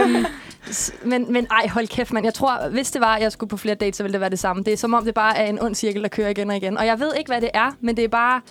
øhm, 0.02 0.26
men, 1.04 1.34
men 1.34 1.48
ej, 1.52 1.68
hold 1.68 1.88
kæft, 1.88 2.14
mand. 2.14 2.26
Jeg 2.26 2.34
tror, 2.34 2.70
hvis 2.70 2.92
det 2.92 3.02
var, 3.02 3.16
at 3.16 3.22
jeg 3.22 3.32
skulle 3.32 3.50
på 3.50 3.58
flere 3.58 3.76
dates, 3.76 3.98
så 3.98 4.04
ville 4.04 4.14
det 4.14 4.22
være 4.22 4.30
det 4.30 4.40
samme. 4.40 4.64
Det 4.64 4.74
er 4.74 4.78
som 4.78 4.94
om, 4.94 5.06
det 5.06 5.14
bare 5.14 5.38
er 5.38 5.46
en 5.46 5.62
ond 5.62 5.76
cirkel, 5.76 6.02
der 6.02 6.10
kører 6.10 6.30
igen 6.30 6.50
og 6.50 6.58
igen. 6.58 6.78
Og 6.78 6.86
jeg 6.86 7.00
ved 7.00 7.14
ikke, 7.18 7.32
hvad 7.32 7.42
det 7.42 7.50
er, 7.54 7.72
men 7.82 7.98
det 7.98 8.04
er 8.04 8.08
bare... 8.08 8.42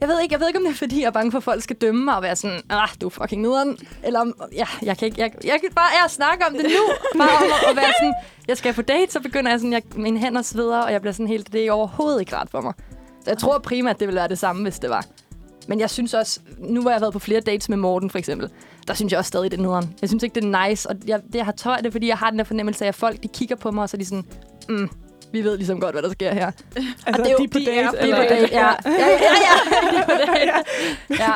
Jeg 0.00 0.08
ved 0.08 0.20
ikke, 0.20 0.32
jeg 0.32 0.40
ved 0.40 0.46
ikke 0.46 0.58
om 0.58 0.64
det 0.64 0.72
er, 0.72 0.76
fordi 0.76 1.00
jeg 1.00 1.06
er 1.06 1.10
bange 1.10 1.30
for, 1.30 1.38
at 1.38 1.44
folk 1.44 1.62
skal 1.62 1.76
dømme 1.76 2.04
mig 2.04 2.16
og 2.16 2.22
være 2.22 2.36
sådan, 2.36 2.60
ah, 2.70 2.88
du 3.00 3.06
er 3.06 3.10
fucking 3.10 3.42
nederen. 3.42 3.78
Eller 4.02 4.20
om, 4.20 4.34
ja, 4.52 4.66
jeg 4.82 4.98
kan 4.98 5.06
ikke, 5.06 5.20
jeg, 5.20 5.32
jeg 5.44 5.60
kan 5.60 5.70
bare 5.74 5.90
er 6.00 6.04
at 6.04 6.10
snakke 6.10 6.46
om 6.46 6.52
det 6.52 6.62
nu. 6.62 7.18
Bare 7.18 7.36
om 7.36 7.42
at, 7.42 7.70
at 7.70 7.76
være 7.76 7.92
sådan, 8.00 8.14
jeg 8.48 8.56
skal 8.56 8.74
på 8.74 8.82
date, 8.82 9.12
så 9.12 9.20
begynder 9.20 9.50
jeg 9.50 9.60
sådan, 9.60 9.72
jeg, 9.72 9.82
mine 9.96 10.18
hænder 10.18 10.42
sveder, 10.42 10.78
og 10.78 10.92
jeg 10.92 11.00
bliver 11.00 11.12
sådan 11.12 11.26
helt, 11.26 11.52
det 11.52 11.66
er 11.66 11.72
overhovedet 11.72 12.20
ikke 12.20 12.36
rart 12.36 12.48
for 12.50 12.60
mig. 12.60 12.72
Jeg 13.26 13.38
tror 13.38 13.58
primært, 13.58 14.00
det 14.00 14.08
ville 14.08 14.18
være 14.18 14.28
det 14.28 14.38
samme, 14.38 14.62
hvis 14.62 14.78
det 14.78 14.90
var. 14.90 15.04
Men 15.68 15.80
jeg 15.80 15.90
synes 15.90 16.14
også, 16.14 16.40
nu 16.58 16.80
hvor 16.80 16.90
jeg 16.90 16.94
har 16.96 17.00
været 17.00 17.12
på 17.12 17.18
flere 17.18 17.40
dates 17.40 17.68
med 17.68 17.76
Morten 17.76 18.10
for 18.10 18.18
eksempel, 18.18 18.50
der 18.88 18.94
synes 18.94 19.12
jeg 19.12 19.18
også 19.18 19.28
stadig, 19.28 19.50
det 19.50 19.58
er 19.58 19.62
nederen. 19.62 19.94
Jeg 20.00 20.08
synes 20.08 20.22
ikke, 20.22 20.34
det 20.34 20.44
er 20.54 20.68
nice, 20.68 20.88
og 20.88 20.96
jeg, 21.06 21.20
det, 21.26 21.34
jeg 21.34 21.44
har 21.44 21.52
tøj 21.52 21.76
det, 21.76 21.92
fordi 21.92 22.08
jeg 22.08 22.16
har 22.18 22.30
den 22.30 22.38
der 22.38 22.44
fornemmelse 22.44 22.84
af, 22.84 22.88
at 22.88 22.94
folk 22.94 23.22
de 23.22 23.28
kigger 23.28 23.56
på 23.56 23.70
mig, 23.70 23.82
og 23.82 23.88
så 23.88 23.96
er 23.96 23.98
de 23.98 24.04
sådan, 24.04 24.24
mm, 24.68 24.90
vi 25.32 25.44
ved 25.44 25.56
ligesom 25.56 25.80
godt, 25.80 25.94
hvad 25.94 26.02
der 26.02 26.10
sker 26.10 26.34
her. 26.34 26.50
Altså, 27.06 27.22
det 27.22 27.26
er 27.26 27.32
jo- 27.32 27.38
de 27.38 27.44
er 27.44 27.48
på 27.48 27.58
de 27.58 27.64
date? 27.66 27.80
er- 27.80 27.90
de 27.90 27.96
er 27.98 28.02
eller? 28.02 28.16
på 28.16 28.22
date, 28.34 28.48
ja. 28.52 28.66
Ja, 28.66 28.74
ja, 28.84 29.06
ja, 29.46 29.90
de 29.90 29.96
er 29.96 30.04
på 30.04 30.12
date. 30.34 30.52
Ja. 31.10 31.32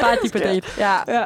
Bare 0.00 0.16
de 0.22 0.26
er 0.26 0.30
på 0.32 0.38
date. 0.38 0.66
Ja. 0.78 0.96
Ja. 1.18 1.24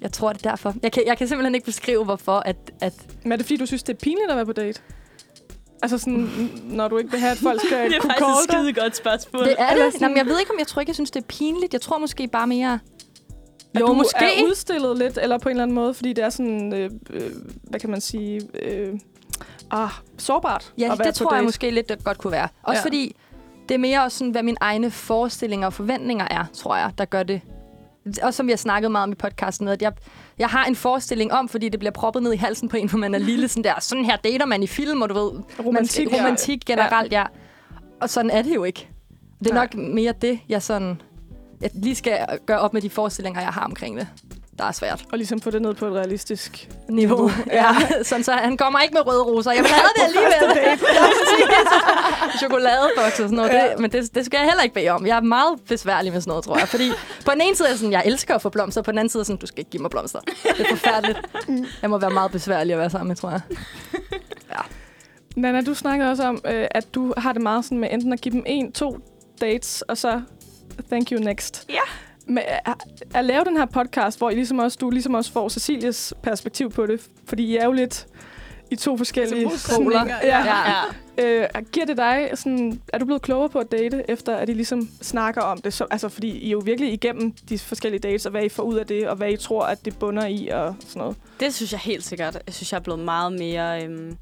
Jeg 0.00 0.12
tror, 0.12 0.32
det 0.32 0.46
er 0.46 0.50
derfor. 0.50 0.74
Jeg 0.82 0.92
kan, 0.92 1.02
jeg 1.06 1.18
kan 1.18 1.28
simpelthen 1.28 1.54
ikke 1.54 1.64
beskrive, 1.64 2.04
hvorfor 2.04 2.38
at, 2.46 2.56
at 2.80 2.92
Men 3.22 3.32
er 3.32 3.36
det 3.36 3.46
fordi, 3.46 3.56
du 3.56 3.66
synes, 3.66 3.82
det 3.82 3.92
er 3.94 3.98
pinligt 3.98 4.30
at 4.30 4.36
være 4.36 4.46
på 4.46 4.52
date? 4.52 4.80
Altså 5.82 5.98
sådan, 5.98 6.28
når 6.64 6.88
du 6.88 6.98
ikke 6.98 7.10
vil 7.10 7.20
have, 7.20 7.32
at 7.32 7.38
folk 7.38 7.60
skal 7.60 7.78
Det 7.90 7.96
er 7.96 8.00
kunne 8.00 8.10
faktisk 8.18 8.50
call 8.50 8.68
et 8.68 8.76
godt 8.76 8.96
spørgsmål. 8.96 9.44
det 9.44 9.54
er 9.58 9.68
det. 9.74 9.92
sådan- 9.92 10.00
Jamen, 10.00 10.16
jeg 10.16 10.26
ved 10.26 10.38
ikke, 10.38 10.52
om 10.52 10.58
jeg 10.58 10.66
tror 10.66 10.80
ikke, 10.80 10.90
jeg 10.90 10.94
synes, 10.94 11.10
det 11.10 11.20
er 11.22 11.26
pinligt. 11.26 11.72
Jeg 11.72 11.80
tror 11.80 11.98
måske 11.98 12.28
bare 12.28 12.46
mere... 12.46 12.78
At 13.74 13.80
Jo, 13.80 13.86
du 13.86 13.92
måske. 13.92 14.24
er 14.24 14.44
udstillet 14.48 14.98
lidt, 14.98 15.18
eller 15.22 15.38
på 15.38 15.48
en 15.48 15.50
eller 15.50 15.62
anden 15.62 15.74
måde, 15.74 15.94
fordi 15.94 16.12
det 16.12 16.24
er 16.24 16.30
sådan, 16.30 16.72
øh, 16.74 16.90
øh, 17.10 17.30
hvad 17.62 17.80
kan 17.80 17.90
man 17.90 18.00
sige, 18.00 18.40
øh, 18.62 18.98
ah, 19.70 19.90
sårbart 20.18 20.72
Ja, 20.78 20.84
at 20.92 20.98
være 20.98 21.08
det 21.08 21.14
på 21.14 21.24
tror 21.24 21.32
jeg 21.32 21.38
date. 21.38 21.44
måske 21.46 21.70
lidt, 21.70 21.88
det 21.88 22.04
godt 22.04 22.18
kunne 22.18 22.30
være. 22.32 22.48
Også 22.62 22.78
ja. 22.80 22.84
fordi 22.84 23.16
det 23.68 23.74
er 23.74 23.78
mere 23.78 24.02
også 24.04 24.18
sådan, 24.18 24.30
hvad 24.30 24.42
mine 24.42 24.56
egne 24.60 24.90
forestillinger 24.90 25.66
og 25.66 25.72
forventninger 25.72 26.26
er, 26.30 26.44
tror 26.54 26.76
jeg, 26.76 26.90
der 26.98 27.04
gør 27.04 27.22
det. 27.22 27.40
Også 28.22 28.36
som 28.36 28.48
har 28.52 28.56
snakket 28.56 28.90
meget 28.90 29.02
om 29.02 29.12
i 29.12 29.14
podcasten, 29.14 29.64
med, 29.64 29.72
at 29.72 29.82
jeg, 29.82 29.92
jeg 30.38 30.48
har 30.48 30.64
en 30.64 30.76
forestilling 30.76 31.32
om, 31.32 31.48
fordi 31.48 31.68
det 31.68 31.78
bliver 31.80 31.92
proppet 31.92 32.22
ned 32.22 32.32
i 32.32 32.36
halsen 32.36 32.68
på 32.68 32.76
en, 32.76 32.88
hvor 32.88 32.98
man 32.98 33.14
er 33.14 33.18
lille, 33.18 33.48
sådan 33.48 33.64
der, 33.64 33.74
sådan 33.80 34.04
her 34.04 34.16
dater 34.16 34.46
man 34.46 34.62
i 34.62 34.66
film, 34.66 35.02
og 35.02 35.08
du 35.08 35.14
ved, 35.14 35.32
man 35.32 35.66
Romantik. 35.66 36.06
skal, 36.06 36.18
romantik 36.18 36.64
generelt, 36.66 37.12
ja. 37.12 37.24
Og 38.00 38.10
sådan 38.10 38.30
er 38.30 38.42
det 38.42 38.54
jo 38.54 38.64
ikke. 38.64 38.88
Det 39.38 39.46
er 39.50 39.54
Nej. 39.54 39.68
nok 39.74 39.74
mere 39.94 40.12
det, 40.22 40.40
jeg 40.48 40.62
sådan, 40.62 41.00
jeg 41.60 41.70
lige 41.74 41.94
skal 41.94 42.18
gøre 42.46 42.58
op 42.58 42.72
med 42.74 42.82
de 42.82 42.90
forestillinger, 42.90 43.40
jeg 43.40 43.50
har 43.50 43.64
omkring 43.64 43.96
det. 43.96 44.06
Der 44.58 44.64
er 44.64 44.72
svært. 44.72 45.04
Og 45.12 45.18
ligesom 45.18 45.40
få 45.40 45.50
det 45.50 45.62
ned 45.62 45.74
på 45.74 45.86
et 45.86 45.92
realistisk 45.92 46.68
Niveau. 46.88 47.30
Ja, 47.52 47.76
sådan 48.02 48.24
så 48.24 48.32
han 48.32 48.56
kommer 48.56 48.80
ikke 48.80 48.94
med 48.94 49.06
røde 49.06 49.22
roser. 49.22 49.52
Jeg 49.52 49.62
vil 49.62 49.70
have 49.70 49.88
det 49.96 50.02
alligevel. 50.02 50.66
Ja. 50.66 50.76
Chokoladeboks 52.38 53.06
og 53.06 53.12
sådan 53.16 53.36
noget. 53.36 53.50
Ja. 53.50 53.70
Det, 53.70 53.78
men 53.80 53.92
det, 53.92 54.14
det 54.14 54.26
skal 54.26 54.38
jeg 54.38 54.46
heller 54.46 54.62
ikke 54.62 54.74
bede 54.74 54.88
om. 54.88 55.06
Jeg 55.06 55.16
er 55.16 55.20
meget 55.20 55.60
besværlig 55.68 56.12
med 56.12 56.20
sådan 56.20 56.30
noget, 56.30 56.44
tror 56.44 56.58
jeg. 56.58 56.68
Fordi 56.68 56.90
på 57.24 57.30
den 57.32 57.40
ene 57.40 57.56
side 57.56 57.68
er 57.68 57.72
jeg 57.72 57.78
sådan, 57.78 57.92
jeg 57.92 58.02
elsker 58.06 58.34
at 58.34 58.42
få 58.42 58.48
blomster. 58.48 58.82
På 58.82 58.90
den 58.90 58.98
anden 58.98 59.10
side 59.10 59.20
er 59.20 59.24
sådan, 59.24 59.38
du 59.38 59.46
skal 59.46 59.58
ikke 59.58 59.70
give 59.70 59.82
mig 59.82 59.90
blomster. 59.90 60.20
Det 60.20 60.60
er 60.60 60.64
forfærdeligt. 60.70 61.18
Jeg 61.82 61.90
må 61.90 61.98
være 61.98 62.10
meget 62.10 62.32
besværlig 62.32 62.72
at 62.72 62.78
være 62.78 62.90
sammen 62.90 63.08
med, 63.08 63.16
tror 63.16 63.30
jeg. 63.30 63.40
Nana, 65.36 65.60
du 65.60 65.74
snakkede 65.74 66.10
også 66.10 66.22
om, 66.22 66.40
øh, 66.44 66.66
at 66.70 66.94
du 66.94 67.14
har 67.16 67.32
det 67.32 67.42
meget 67.42 67.64
sådan 67.64 67.78
med 67.78 67.88
enten 67.92 68.12
at 68.12 68.20
give 68.20 68.32
dem 68.32 68.42
en, 68.46 68.72
to 68.72 68.98
dates, 69.40 69.82
og 69.82 69.98
så 69.98 70.20
thank 70.90 71.10
you 71.12 71.20
next. 71.20 71.66
Ja. 71.68 71.77
Men 72.28 72.42
at, 72.64 72.74
at 73.14 73.24
lave 73.24 73.44
den 73.44 73.56
her 73.56 73.66
podcast, 73.66 74.18
hvor 74.18 74.30
I 74.30 74.34
ligesom 74.34 74.58
også, 74.58 74.78
du 74.80 74.90
ligesom 74.90 75.14
også 75.14 75.32
får 75.32 75.48
Cecilies 75.48 76.14
perspektiv 76.22 76.70
på 76.70 76.86
det, 76.86 77.00
fordi 77.26 77.44
I 77.44 77.56
er 77.56 77.64
jo 77.64 77.72
lidt 77.72 78.06
i 78.70 78.76
to 78.76 78.96
forskellige 78.96 79.50
Altså, 79.50 79.76
poler. 79.76 80.06
Ja. 80.06 80.38
ja. 80.38 80.68
Ja. 80.68 80.82
Øh, 81.20 81.46
giver 81.72 81.86
det 81.86 81.96
dig 81.96 82.30
sådan, 82.34 82.80
er 82.92 82.98
du 82.98 83.04
blevet 83.04 83.22
klogere 83.22 83.48
på 83.48 83.58
at 83.58 83.72
date, 83.72 84.10
efter 84.10 84.36
at 84.36 84.48
I 84.48 84.52
ligesom 84.52 84.88
snakker 85.02 85.42
om 85.42 85.60
det? 85.60 85.72
Så, 85.74 85.86
altså, 85.90 86.08
fordi 86.08 86.28
I 86.28 86.46
er 86.46 86.50
jo 86.50 86.62
virkelig 86.64 86.92
igennem 86.92 87.32
de 87.48 87.58
forskellige 87.58 88.00
dates, 88.00 88.26
og 88.26 88.30
hvad 88.30 88.44
I 88.44 88.48
får 88.48 88.62
ud 88.62 88.74
af 88.76 88.86
det, 88.86 89.08
og 89.08 89.16
hvad 89.16 89.30
I 89.30 89.36
tror, 89.36 89.64
at 89.64 89.84
det 89.84 89.98
bunder 89.98 90.26
i, 90.26 90.48
og 90.48 90.74
sådan 90.80 91.00
noget. 91.00 91.16
Det 91.40 91.54
synes 91.54 91.72
jeg 91.72 91.80
helt 91.80 92.04
sikkert. 92.04 92.38
Jeg 92.46 92.54
synes, 92.54 92.72
jeg 92.72 92.78
er 92.78 92.82
blevet 92.82 93.00
meget 93.00 93.32
mere 93.32 93.84
øhm, 93.84 94.16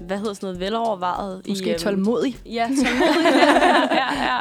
hvad 0.00 0.18
hedder 0.18 0.34
sådan 0.34 0.46
noget, 0.46 0.60
velovervejet. 0.60 1.42
Måske 1.48 1.66
i, 1.66 1.70
øhm, 1.70 1.78
tålmodig. 1.78 2.36
Ja, 2.46 2.68
tålmodig. 2.68 3.32
ja, 3.92 4.14
ja, 4.14 4.40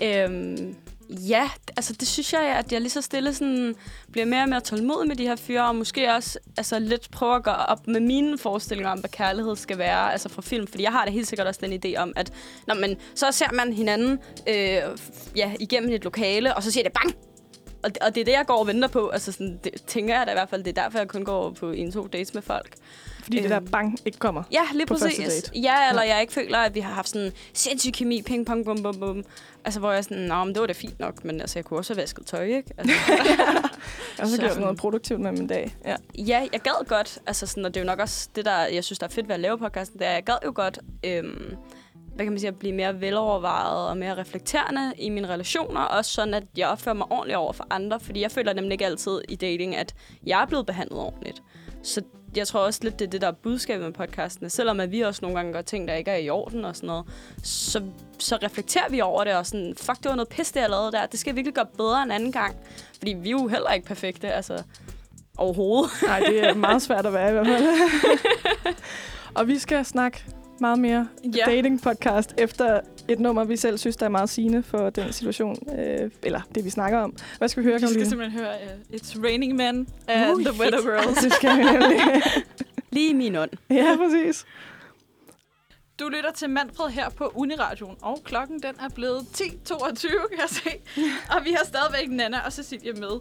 ja. 0.00 0.24
Øhm, 0.24 0.74
ja, 1.10 1.50
altså 1.76 1.92
det 1.92 2.08
synes 2.08 2.32
jeg, 2.32 2.40
at 2.42 2.72
jeg 2.72 2.80
lige 2.80 2.90
så 2.90 3.00
stille 3.02 3.34
sådan, 3.34 3.74
bliver 4.12 4.24
mere 4.26 4.42
og 4.42 4.48
mere 4.48 4.60
tålmodig 4.60 5.08
med 5.08 5.16
de 5.16 5.22
her 5.26 5.36
fyre, 5.36 5.68
og 5.68 5.76
måske 5.76 6.12
også 6.14 6.38
altså, 6.56 6.78
lidt 6.78 7.10
prøve 7.10 7.36
at 7.36 7.42
gå 7.44 7.50
op 7.50 7.86
med 7.86 8.00
mine 8.00 8.38
forestillinger 8.38 8.90
om, 8.92 8.98
hvad 8.98 9.10
kærlighed 9.10 9.56
skal 9.56 9.78
være, 9.78 10.12
altså 10.12 10.28
fra 10.28 10.42
film. 10.42 10.66
Fordi 10.66 10.82
jeg 10.82 10.92
har 10.92 11.04
da 11.04 11.10
helt 11.10 11.28
sikkert 11.28 11.46
også 11.46 11.60
den 11.64 11.80
idé 11.84 11.96
om, 11.98 12.12
at 12.16 12.32
når 12.66 12.74
man, 12.74 12.96
så 13.14 13.32
ser 13.32 13.52
man 13.52 13.72
hinanden 13.72 14.18
øh, 14.48 14.82
ja, 15.36 15.52
igennem 15.60 15.90
et 15.92 16.04
lokale, 16.04 16.54
og 16.54 16.62
så 16.62 16.70
siger 16.70 16.84
det 16.84 16.92
bang! 16.92 17.14
Og, 17.82 17.94
det- 17.94 18.02
og 18.02 18.14
det 18.14 18.20
er 18.20 18.24
det, 18.24 18.32
jeg 18.32 18.46
går 18.46 18.56
og 18.58 18.66
venter 18.66 18.88
på. 18.88 19.08
Altså, 19.08 19.32
sådan, 19.32 19.60
det 19.64 19.72
tænker 19.86 20.16
jeg 20.18 20.26
da 20.26 20.32
i 20.32 20.34
hvert 20.34 20.48
fald. 20.50 20.64
Det 20.64 20.78
er 20.78 20.82
derfor, 20.82 20.98
jeg 20.98 21.08
kun 21.08 21.24
går 21.24 21.50
på 21.50 21.70
en-to 21.70 22.06
dates 22.06 22.34
med 22.34 22.42
folk. 22.42 22.74
Fordi 23.24 23.40
det 23.42 23.50
der 23.50 23.56
Øhm. 23.56 23.66
bang 23.70 23.98
ikke 24.04 24.18
kommer. 24.18 24.42
Ja, 24.52 24.60
lige 24.72 24.86
på 24.86 24.94
første 24.94 25.08
præcis. 25.22 25.42
date. 25.42 25.58
Ja, 25.60 25.88
eller 25.88 26.02
jeg 26.02 26.20
ikke 26.20 26.32
føler, 26.32 26.58
at 26.58 26.74
vi 26.74 26.80
har 26.80 26.94
haft 26.94 27.08
sådan 27.08 27.32
sindssyg 27.52 27.92
kemi, 27.92 28.22
ping, 28.22 28.46
pong, 28.46 28.64
bum, 28.64 28.82
bum, 28.82 28.94
bum. 29.00 29.24
Altså, 29.64 29.80
hvor 29.80 29.92
jeg 29.92 30.04
sådan, 30.04 30.22
nå, 30.22 30.44
men 30.44 30.54
det 30.54 30.60
var 30.60 30.66
da 30.66 30.72
fint 30.72 31.00
nok, 31.00 31.24
men 31.24 31.40
altså, 31.40 31.58
jeg 31.58 31.64
kunne 31.64 31.78
også 31.80 31.94
have 31.94 32.00
vasket 32.02 32.26
tøj, 32.26 32.44
ikke? 32.44 32.70
Altså, 32.78 32.94
Og 34.18 34.26
så 34.28 34.36
Så- 34.36 34.42
gjort 34.42 34.60
noget 34.60 34.76
produktivt 34.78 35.20
med 35.20 35.32
min 35.32 35.46
dag. 35.46 35.76
Ja. 35.84 35.96
ja, 36.18 36.46
jeg 36.52 36.60
gad 36.60 36.86
godt, 36.88 37.18
altså 37.26 37.46
sådan, 37.46 37.64
og 37.64 37.74
det 37.74 37.80
er 37.80 37.84
jo 37.84 37.90
nok 37.90 37.98
også 37.98 38.28
det, 38.36 38.44
der, 38.44 38.58
jeg 38.66 38.84
synes, 38.84 38.98
der 38.98 39.06
er 39.06 39.10
fedt 39.10 39.28
ved 39.28 39.34
at 39.34 39.40
lave 39.40 39.58
podcasten, 39.58 39.98
det 39.98 40.06
er, 40.06 40.10
jeg 40.12 40.24
gad 40.24 40.34
jo 40.44 40.52
godt, 40.54 40.78
øhm, 41.04 41.54
hvad 42.14 42.24
kan 42.26 42.32
man 42.32 42.38
sige, 42.40 42.48
at 42.48 42.58
blive 42.58 42.72
mere 42.74 43.00
velovervejet 43.00 43.88
og 43.88 43.96
mere 43.96 44.16
reflekterende 44.16 44.92
i 44.98 45.08
mine 45.10 45.28
relationer, 45.28 45.80
også 45.80 46.10
sådan, 46.12 46.34
at 46.34 46.42
jeg 46.56 46.68
opfører 46.68 46.94
mig 46.94 47.06
ordentligt 47.12 47.36
over 47.36 47.52
for 47.52 47.66
andre, 47.70 48.00
fordi 48.00 48.20
jeg 48.20 48.30
føler 48.30 48.52
nemlig 48.52 48.72
ikke 48.72 48.86
altid 48.86 49.20
i 49.28 49.36
dating, 49.36 49.76
at 49.76 49.94
jeg 50.26 50.42
er 50.42 50.46
blevet 50.46 50.66
behandlet 50.66 50.98
ordentligt. 50.98 51.42
Så 51.84 52.02
jeg 52.36 52.48
tror 52.48 52.60
også 52.60 52.80
lidt, 52.82 52.98
det 52.98 53.06
er 53.06 53.10
det, 53.10 53.20
der 53.20 53.26
er 53.28 53.32
budskabet 53.32 53.84
med 53.84 53.92
podcasten. 53.92 54.50
Selvom 54.50 54.80
at 54.80 54.90
vi 54.90 55.00
også 55.00 55.18
nogle 55.22 55.36
gange 55.36 55.52
gør 55.52 55.62
ting, 55.62 55.88
der 55.88 55.94
ikke 55.94 56.10
er 56.10 56.16
i 56.16 56.30
orden 56.30 56.64
og 56.64 56.76
sådan 56.76 56.86
noget, 56.86 57.04
så, 57.42 57.82
så 58.18 58.38
reflekterer 58.42 58.90
vi 58.90 59.00
over 59.00 59.24
det 59.24 59.34
og 59.34 59.46
sådan, 59.46 59.74
fuck, 59.76 59.98
det 60.02 60.08
var 60.08 60.14
noget 60.14 60.28
pis, 60.28 60.52
det 60.52 60.60
jeg 60.60 60.70
lavede 60.70 60.92
der. 60.92 61.06
Det 61.06 61.20
skal 61.20 61.30
jeg 61.30 61.36
virkelig 61.36 61.54
gøre 61.54 61.66
bedre 61.76 62.02
en 62.02 62.10
anden 62.10 62.32
gang. 62.32 62.56
Fordi 62.98 63.12
vi 63.12 63.28
er 63.28 63.32
jo 63.32 63.46
heller 63.48 63.70
ikke 63.72 63.86
perfekte, 63.86 64.32
altså 64.32 64.62
overhovedet. 65.36 65.90
Nej, 66.06 66.18
det 66.20 66.44
er 66.44 66.54
meget 66.54 66.82
svært 66.82 67.06
at 67.06 67.12
være 67.12 67.28
i 67.28 67.32
hvert 67.32 67.46
fald. 67.46 67.64
og 69.38 69.48
vi 69.48 69.58
skal 69.58 69.84
snakke 69.84 70.24
meget 70.60 70.78
mere 70.78 71.08
Ja. 71.24 71.44
dating 71.46 71.82
podcast 71.82 72.34
efter 72.38 72.80
et 73.08 73.20
nummer, 73.20 73.44
vi 73.44 73.56
selv 73.56 73.78
synes, 73.78 73.96
der 73.96 74.06
er 74.06 74.10
meget 74.10 74.30
sigende 74.30 74.62
for 74.62 74.90
den 74.90 75.12
situation, 75.12 75.78
øh, 75.78 76.10
eller 76.22 76.40
det, 76.54 76.64
vi 76.64 76.70
snakker 76.70 76.98
om. 76.98 77.16
Hvad 77.38 77.48
skal 77.48 77.62
vi 77.62 77.68
høre, 77.68 77.74
Vi 77.74 77.78
skal 77.78 77.88
Karoline? 77.88 78.10
simpelthen 78.10 78.40
høre 78.40 78.54
uh, 78.90 78.94
It's 78.96 79.22
Raining 79.24 79.54
Men 79.56 79.88
af 80.08 80.32
Ui, 80.34 80.44
The 80.44 80.60
Weather 80.60 80.82
fedt. 80.82 81.04
Girls. 81.04 81.18
Det 81.18 81.32
skal 81.32 81.58
vi 81.58 81.62
nemlig. 81.64 82.00
Lige 82.92 83.10
i 83.10 83.12
min 83.12 83.36
ånd. 83.36 83.50
ja, 83.70 83.96
præcis. 83.98 84.44
Du 86.00 86.08
lytter 86.08 86.32
til 86.32 86.50
Manfred 86.50 86.90
her 86.90 87.08
på 87.08 87.32
Uniradioen, 87.34 87.96
og 88.02 88.18
klokken 88.24 88.62
den 88.62 88.74
er 88.80 88.88
blevet 88.94 89.18
10.22, 89.20 90.28
kan 90.28 90.38
jeg 90.38 90.48
se. 90.48 90.70
Og 91.30 91.44
vi 91.44 91.50
har 91.50 91.64
stadigvæk 91.64 92.10
Nana 92.10 92.38
og 92.46 92.52
Cecilie 92.52 92.92
med 92.92 93.20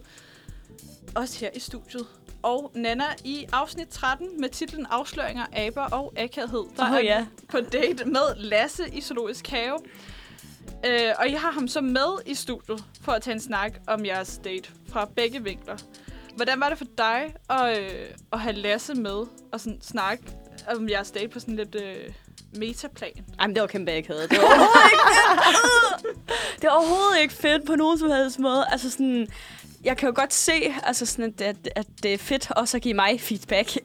os 1.16 1.40
her 1.40 1.50
i 1.56 1.60
studiet. 1.60 2.08
Og 2.44 2.72
Nana 2.76 3.06
i 3.24 3.46
afsnit 3.52 3.88
13 3.88 4.42
med 4.42 4.50
titlen 4.50 4.86
Afsløringer, 4.90 5.46
aber 5.54 5.82
og 5.82 6.14
akavhed, 6.18 6.64
der 6.78 6.84
Åh, 6.84 6.96
er 6.96 7.00
ja. 7.00 7.26
på 7.50 7.58
date 7.62 8.06
med 8.06 8.36
Lasse 8.38 8.84
i 8.94 9.02
Zoologisk 9.02 9.48
Have. 9.48 9.80
Øh, 10.86 11.14
og 11.20 11.28
I 11.28 11.32
har 11.32 11.52
ham 11.52 11.68
så 11.68 11.82
med 11.82 12.22
i 12.26 12.34
studiet 12.36 12.84
for 13.02 13.12
at 13.12 13.22
tage 13.22 13.34
en 13.34 13.42
snak 13.42 13.74
om 13.88 14.06
jeres 14.06 14.40
date 14.44 14.70
fra 14.90 15.06
begge 15.16 15.44
vinkler. 15.44 15.78
Hvordan 16.36 16.60
var 16.60 16.70
det 16.70 16.78
for 16.78 16.86
dig 16.98 17.36
at, 17.50 17.80
øh, 17.80 18.10
at 18.34 18.40
have 18.40 18.56
Lasse 18.56 18.96
med 18.96 19.26
og 19.52 19.60
sådan 19.60 19.82
snakke 19.82 20.24
om 20.68 20.90
jeres 20.90 21.12
date 21.12 21.28
på 21.28 21.40
sådan 21.40 21.56
lidt 21.56 21.76
øh, 21.76 22.14
metaplan? 22.56 23.26
Jamen, 23.42 23.56
det 23.56 23.62
var 23.62 23.68
kæmpe 23.68 23.92
akavet. 23.92 24.30
Det 24.30 24.38
var 24.38 24.46
overhovedet 24.46 24.92
ikke 24.92 25.04
fedt. 25.04 26.18
Det 26.62 26.70
var 26.70 26.76
overhovedet 26.76 27.22
ikke 27.22 27.34
fedt 27.34 27.66
på 27.66 27.76
nogen 27.76 28.00
som 28.00 28.12
helst 28.12 28.40
måde. 28.40 28.66
Altså 28.72 28.92
sådan, 28.92 29.28
jeg 29.84 29.98
kan 29.98 30.10
jo 30.10 30.14
godt 30.16 30.34
se, 30.34 30.54
altså 30.84 31.06
sådan, 31.06 31.26
at, 31.26 31.42
at, 31.42 31.56
at 31.76 31.88
det 32.04 32.14
er 32.14 32.18
fedt 32.18 32.52
også 32.52 32.78
at 32.78 32.84
give 32.84 32.94
mig 32.94 33.22
feedback. 33.22 33.78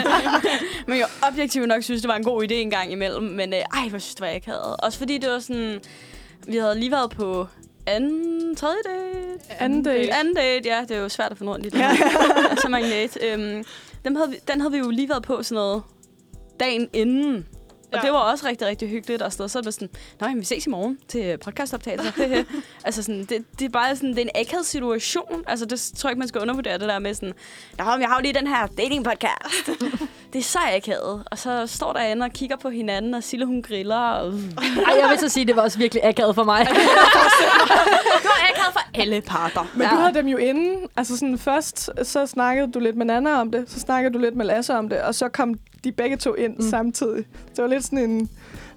men 0.88 0.98
jeg 0.98 1.06
objektivt 1.22 1.68
nok 1.68 1.82
synes, 1.82 2.00
det 2.00 2.08
var 2.08 2.16
en 2.16 2.24
god 2.24 2.42
idé 2.42 2.54
en 2.54 2.70
gang 2.70 2.92
imellem. 2.92 3.22
Men 3.24 3.52
øh, 3.52 3.58
ej, 3.58 3.88
hvor 3.88 3.98
synes 3.98 4.14
det 4.14 4.20
var 4.20 4.26
jeg 4.26 4.42
havde. 4.44 4.76
Også 4.76 4.98
fordi 4.98 5.18
det 5.18 5.30
var 5.30 5.38
sådan, 5.38 5.80
vi 6.46 6.56
havde 6.56 6.78
lige 6.78 6.90
været 6.90 7.10
på 7.10 7.46
anden, 7.86 8.56
tredje 8.56 8.78
date. 8.84 9.62
Anden 9.62 9.82
date. 9.82 10.14
Anden 10.14 10.34
date, 10.34 10.68
ja. 10.68 10.80
Det 10.88 10.96
er 10.96 11.00
jo 11.00 11.08
svært 11.08 11.32
at 11.32 11.38
finde 11.38 11.52
rundt 11.52 11.66
i 11.66 11.68
det. 11.68 11.78
Ja. 11.78 11.96
så 12.62 12.68
mange 12.68 12.90
date. 12.90 13.26
Øhm, 13.26 13.64
dem 14.04 14.14
havde 14.14 14.30
vi, 14.30 14.36
den 14.48 14.60
havde 14.60 14.72
vi 14.72 14.78
jo 14.78 14.90
lige 14.90 15.08
været 15.08 15.22
på 15.22 15.42
sådan 15.42 15.54
noget 15.54 15.82
dagen 16.60 16.88
inden. 16.92 17.46
Og 17.92 17.98
Ja. 17.98 18.00
det 18.06 18.12
var 18.12 18.18
også 18.18 18.46
rigtig, 18.46 18.66
rigtig 18.66 18.88
hyggeligt. 18.88 19.22
Og 19.22 19.32
så 19.32 19.60
det 19.64 19.74
sådan, 19.74 19.88
nej, 20.20 20.34
vi 20.34 20.44
ses 20.44 20.66
i 20.66 20.70
morgen 20.70 20.98
til 21.08 21.38
podcastoptagelser. 21.38 22.44
altså 22.84 23.02
sådan, 23.02 23.20
det, 23.20 23.44
det, 23.58 23.64
er 23.64 23.68
bare 23.68 23.96
sådan, 23.96 24.10
det 24.10 24.18
er 24.18 24.22
en 24.22 24.30
akavet 24.34 24.66
situation. 24.66 25.44
Altså 25.46 25.66
det 25.66 25.92
tror 25.98 26.08
jeg 26.08 26.12
ikke, 26.12 26.18
man 26.18 26.28
skal 26.28 26.40
undervurdere 26.40 26.78
det 26.78 26.88
der 26.88 26.98
med 26.98 27.14
sådan, 27.14 27.34
Nå, 27.78 27.84
jeg 27.84 28.08
har 28.08 28.16
jo 28.16 28.22
lige 28.22 28.34
den 28.34 28.46
her 28.46 28.66
dating 28.66 29.04
podcast. 29.04 29.70
det 30.32 30.38
er 30.38 30.42
så 30.42 30.58
akavet. 30.76 31.22
Og 31.30 31.38
så 31.38 31.66
står 31.66 31.92
der 31.92 32.24
og 32.24 32.30
kigger 32.30 32.56
på 32.56 32.70
hinanden, 32.70 33.14
og 33.14 33.22
Sille 33.22 33.46
hun 33.46 33.62
griller. 33.62 33.96
Og. 33.96 34.34
Ej, 34.86 34.98
jeg 35.00 35.08
vil 35.10 35.18
så 35.18 35.28
sige, 35.28 35.46
det 35.46 35.56
var 35.56 35.62
også 35.62 35.78
virkelig 35.78 36.04
akavet 36.04 36.34
for 36.34 36.44
mig. 36.44 36.66
Det 38.18 38.24
var 38.24 38.48
akavet 38.50 38.72
for 38.72 39.00
alle 39.00 39.20
parter. 39.20 39.66
Men 39.74 39.82
ja. 39.82 39.90
du 39.90 39.96
havde 39.96 40.14
dem 40.14 40.26
jo 40.26 40.36
inden. 40.36 40.88
Altså 40.96 41.16
sådan 41.16 41.38
først, 41.38 41.90
så 42.02 42.26
snakkede 42.26 42.72
du 42.72 42.78
lidt 42.78 42.96
med 42.96 43.06
Nana 43.06 43.40
om 43.40 43.50
det, 43.50 43.64
så 43.70 43.80
snakkede 43.80 44.14
du 44.14 44.18
lidt 44.18 44.36
med 44.36 44.46
Lasse 44.46 44.74
om 44.78 44.88
det, 44.88 45.02
og 45.02 45.14
så 45.14 45.28
kom 45.28 45.54
de 45.84 45.92
begge 45.92 46.16
to 46.16 46.34
ind 46.34 46.56
mm. 46.56 46.70
samtidig. 46.70 47.24
Det 47.56 47.62
var 47.62 47.66
lidt 47.66 47.84
sådan 47.84 47.98
en, 47.98 48.28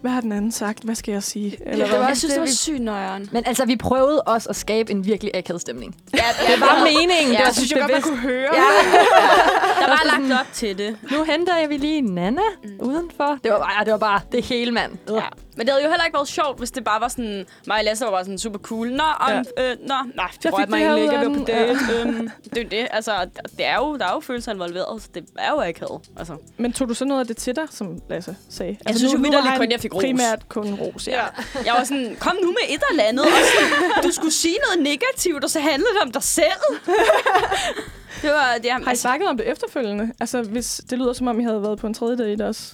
hvad 0.02 0.12
har 0.12 0.22
den 0.22 0.32
anden 0.32 0.52
sagt? 0.52 0.84
Hvad 0.84 0.96
skal 0.96 1.12
jeg 1.12 1.24
sige? 1.24 1.58
Eller 1.66 1.78
det 1.86 1.90
hvad? 1.90 2.00
var- 2.00 2.08
Jeg 2.08 2.18
synes, 2.18 2.34
det 2.34 2.42
var 2.42 2.48
sygt 2.48 2.82
nøjeren. 2.82 3.30
Men 3.32 3.44
altså, 3.46 3.66
vi 3.66 3.76
prøvede 3.76 4.22
også 4.22 4.50
at 4.50 4.56
skabe 4.56 4.92
en 4.92 5.06
virkelig 5.06 5.32
akavet 5.36 5.62
stemning. 5.62 5.96
Ja, 6.14 6.18
Det 6.54 6.62
var 6.62 6.84
meningen. 6.84 7.10
Ja, 7.18 7.32
det 7.32 7.40
var 7.40 7.46
jeg 7.46 7.54
synes 7.56 7.72
jeg 7.72 7.80
godt, 7.80 7.92
man 7.92 8.02
kunne 8.02 8.18
høre. 8.18 8.50
Ja. 8.56 8.62
Der 9.82 9.88
var 9.88 10.20
lagt 10.30 10.40
op 10.42 10.54
til 10.54 10.78
det. 10.78 10.98
Nu 11.12 11.24
henter 11.24 11.58
jeg 11.58 11.70
vi 11.70 11.78
lige 11.78 12.02
Nana 12.02 12.42
mm. 12.64 12.70
udenfor. 12.80 13.40
Det 13.44 13.52
var, 13.52 13.60
bare, 13.60 13.86
det 13.86 13.92
var 13.92 13.98
bare 13.98 14.22
det 14.32 14.46
hele, 14.46 14.72
mand. 14.72 14.92
Ja. 15.10 15.22
Men 15.56 15.66
det 15.68 15.70
havde 15.70 15.84
jo 15.84 15.90
heller 15.90 16.06
ikke 16.06 16.16
været 16.16 16.28
sjovt, 16.28 16.58
hvis 16.58 16.72
det 16.72 16.84
bare 16.84 17.02
var 17.02 17.08
sådan... 17.08 17.46
Mig 17.68 17.78
og 17.78 17.84
Lasse 17.84 18.06
var 18.06 18.12
bare 18.12 18.24
sådan 18.24 18.38
super 18.38 18.60
cool. 18.60 18.92
Nå, 18.92 19.04
om, 19.20 19.32
ja. 19.32 19.72
øh, 19.72 19.78
nå, 19.88 19.96
nej, 20.16 20.28
det 20.34 20.46
Jeg 20.46 20.54
fik 20.60 20.70
mig 20.70 20.80
det 20.80 20.88
egentlig 20.88 21.04
ikke, 21.04 21.18
at 21.18 21.30
vi 21.30 21.38
på 21.38 21.44
date. 21.46 21.80
øhm, 22.02 22.30
det 22.44 22.58
er 22.58 22.62
jo 22.64 22.68
det. 22.72 22.88
Altså, 22.92 23.12
det 23.58 23.66
er 23.66 23.76
jo, 23.78 23.98
der 23.98 24.06
er 24.06 24.14
jo 24.14 24.20
følelser 24.20 24.52
involveret, 24.54 25.02
så 25.02 25.10
det 25.14 25.24
er 25.40 25.52
jo 25.52 25.62
akavet. 25.62 26.02
Altså. 26.18 26.38
Men 26.58 26.74
tog 26.74 26.90
du 26.90 26.94
så 26.94 27.06
noget 27.06 27.22
af 27.22 27.28
det 27.28 27.38
til 27.38 27.56
dig, 27.56 27.68
som 27.70 28.00
Lasse 28.10 28.36
sagde? 28.50 28.78
Altså, 28.86 29.00
synes 29.00 29.14
jo 29.14 29.18
var 29.18 29.24
vitterligt 29.24 29.50
han 29.50 29.60
kun, 29.60 29.72
jeg 29.72 29.80
fik 29.80 29.94
ros. 29.94 30.04
Primært 30.04 30.50
kun 30.50 30.74
ros, 30.74 31.08
ja. 31.08 31.12
Ja. 31.12 31.24
ja. 31.56 31.60
Jeg 31.66 31.74
var 31.78 31.84
sådan, 31.84 32.18
kom 32.20 32.36
nu 32.44 32.48
med 32.48 32.76
et 32.76 32.84
eller 32.92 33.04
andet. 33.04 33.26
Og 33.26 33.32
sådan, 33.32 34.04
du 34.04 34.12
skulle 34.12 34.34
sige 34.34 34.58
noget 34.70 34.84
negativt, 34.84 35.44
og 35.44 35.50
så 35.50 35.60
handlede 35.60 35.90
det 35.94 36.02
om 36.02 36.12
dig 36.12 36.24
selv. 36.24 36.62
det 38.22 38.30
var... 38.32 38.58
Det, 38.64 38.72
Har 38.72 38.92
I 38.92 38.96
snakket 38.96 39.28
om 39.30 39.38
det 39.38 39.48
efterfølgende? 39.52 40.12
Altså, 40.20 40.42
hvis 40.42 40.82
det 40.90 40.98
lyder 40.98 41.14
som 41.14 41.28
om, 41.28 41.40
I 41.40 41.44
havde 41.44 41.62
været 41.62 41.80
på 41.80 41.88
en 41.88 41.94
tredje 41.94 42.18
date 42.18 42.46
også. 42.48 42.74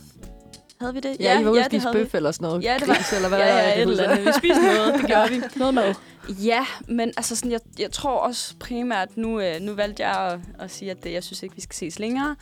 havde 0.81 0.93
vi 0.93 0.99
det? 0.99 1.17
Ja, 1.19 1.39
I 1.39 1.45
var 1.45 1.51
ude 1.51 1.63
at 1.65 1.71
det 1.71 1.81
spise 1.81 1.91
bøf 1.93 2.13
eller 2.15 2.31
sådan 2.31 2.45
noget. 2.47 2.63
Ja, 2.63 2.75
det 2.79 2.87
var- 2.87 2.93
Gris, 2.95 3.13
eller 3.13 3.29
hvad 3.29 3.39
Ja, 3.39 3.57
ja, 3.57 3.75
et 3.75 3.81
eller 3.81 4.09
andet. 4.09 4.25
Vi 4.25 4.31
spiste 4.37 4.61
noget, 4.61 4.93
det 4.93 5.07
gjorde 5.11 5.29
vi. 5.29 5.41
Noget 5.55 5.73
mad. 5.73 5.93
Ja, 6.29 6.65
men 6.87 7.13
altså 7.17 7.35
sådan, 7.35 7.51
jeg, 7.51 7.59
jeg 7.79 7.91
tror 7.91 8.17
også 8.17 8.53
primært, 8.59 9.17
nu, 9.17 9.39
øh, 9.41 9.61
nu 9.61 9.73
valgte 9.73 10.07
jeg 10.07 10.31
at, 10.31 10.39
at 10.59 10.71
sige, 10.71 10.91
at 10.91 11.03
det, 11.03 11.13
jeg 11.13 11.23
synes 11.23 11.43
ikke, 11.43 11.55
vi 11.55 11.61
skal 11.61 11.75
ses 11.75 11.99
længere. 11.99 12.35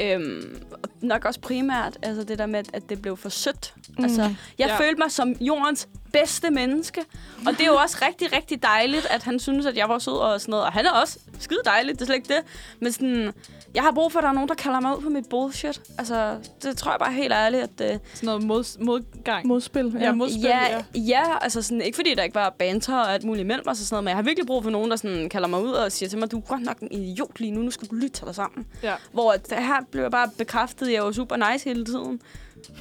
Øhm, 0.00 0.62
og 0.72 0.78
nok 1.02 1.24
også 1.24 1.40
primært 1.40 1.98
altså 2.02 2.24
det 2.24 2.38
der 2.38 2.46
med, 2.46 2.62
at 2.72 2.82
det 2.88 3.02
blev 3.02 3.16
for 3.16 3.28
sødt. 3.28 3.74
Mm. 3.98 4.04
Altså, 4.04 4.22
jeg 4.22 4.32
Ja. 4.58 4.66
ja. 4.66 4.76
følte 4.80 4.98
mig 4.98 5.12
som 5.12 5.32
jordens 5.32 5.88
bedste 6.12 6.50
menneske. 6.50 7.00
Og 7.46 7.52
det 7.52 7.60
er 7.60 7.66
jo 7.66 7.74
også 7.74 7.96
rigtig, 8.08 8.32
rigtig 8.36 8.62
dejligt, 8.62 9.06
at 9.10 9.22
han 9.22 9.38
synes, 9.38 9.66
at 9.66 9.76
jeg 9.76 9.88
var 9.88 9.98
sød 9.98 10.12
og 10.12 10.40
sådan 10.40 10.50
noget. 10.50 10.66
Og 10.66 10.72
han 10.72 10.86
er 10.86 10.90
også 10.90 11.18
skide 11.38 11.60
dejligt, 11.64 11.94
det 11.98 12.02
er 12.02 12.06
slet 12.06 12.16
ikke 12.16 12.28
det. 12.28 12.42
Men 12.80 12.92
sådan, 12.92 13.32
jeg 13.74 13.82
har 13.82 13.92
brug 13.92 14.12
for, 14.12 14.18
at 14.18 14.22
der 14.22 14.28
er 14.28 14.32
nogen, 14.34 14.48
der 14.48 14.54
kalder 14.54 14.80
mig 14.80 14.96
ud 14.96 15.02
på 15.02 15.08
mit 15.08 15.28
bullshit. 15.30 15.80
Altså, 15.98 16.36
det 16.62 16.76
tror 16.76 16.90
jeg 16.90 16.98
bare 16.98 17.12
helt 17.12 17.32
ærligt, 17.32 17.62
at... 17.62 17.92
Øh, 17.92 17.98
Sådan 18.14 18.26
noget 18.26 18.42
mod, 18.42 18.84
modgang. 18.84 19.46
Modspil. 19.46 19.96
ja, 20.00 20.12
modspil, 20.12 20.40
ja, 20.42 20.58
ja. 20.94 21.00
ja, 21.00 21.22
altså 21.40 21.62
sådan, 21.62 21.80
ikke 21.80 21.96
fordi 21.96 22.14
der 22.14 22.22
ikke 22.22 22.34
var 22.34 22.54
banter 22.58 22.96
og 22.96 23.12
alt 23.14 23.24
muligt 23.24 23.44
imellem 23.44 23.68
os 23.68 23.80
og 23.80 23.86
sådan 23.86 23.94
noget, 23.94 24.04
men 24.04 24.08
jeg 24.08 24.16
har 24.16 24.22
virkelig 24.22 24.46
brug 24.46 24.62
for 24.62 24.70
nogen, 24.70 24.90
der 24.90 24.96
sådan 24.96 25.28
kalder 25.28 25.48
mig 25.48 25.62
ud 25.62 25.70
og 25.70 25.92
siger 25.92 26.08
til 26.08 26.18
mig, 26.18 26.30
du 26.30 26.36
er 26.36 26.40
godt 26.40 26.62
nok 26.62 26.78
en 26.80 27.02
idiot 27.02 27.40
lige 27.40 27.50
nu, 27.52 27.60
nu 27.62 27.70
skal 27.70 27.88
du 27.88 27.94
lytte 27.94 28.08
til 28.08 28.26
dig 28.26 28.34
sammen. 28.34 28.66
Ja. 28.82 28.94
Hvor 29.12 29.32
at 29.32 29.50
det 29.50 29.58
her 29.58 29.76
blev 29.90 30.02
jeg 30.02 30.10
bare 30.10 30.30
bekræftet, 30.38 30.86
at 30.86 30.92
jeg 30.92 31.04
var 31.04 31.12
super 31.12 31.52
nice 31.52 31.64
hele 31.68 31.84
tiden. 31.84 32.20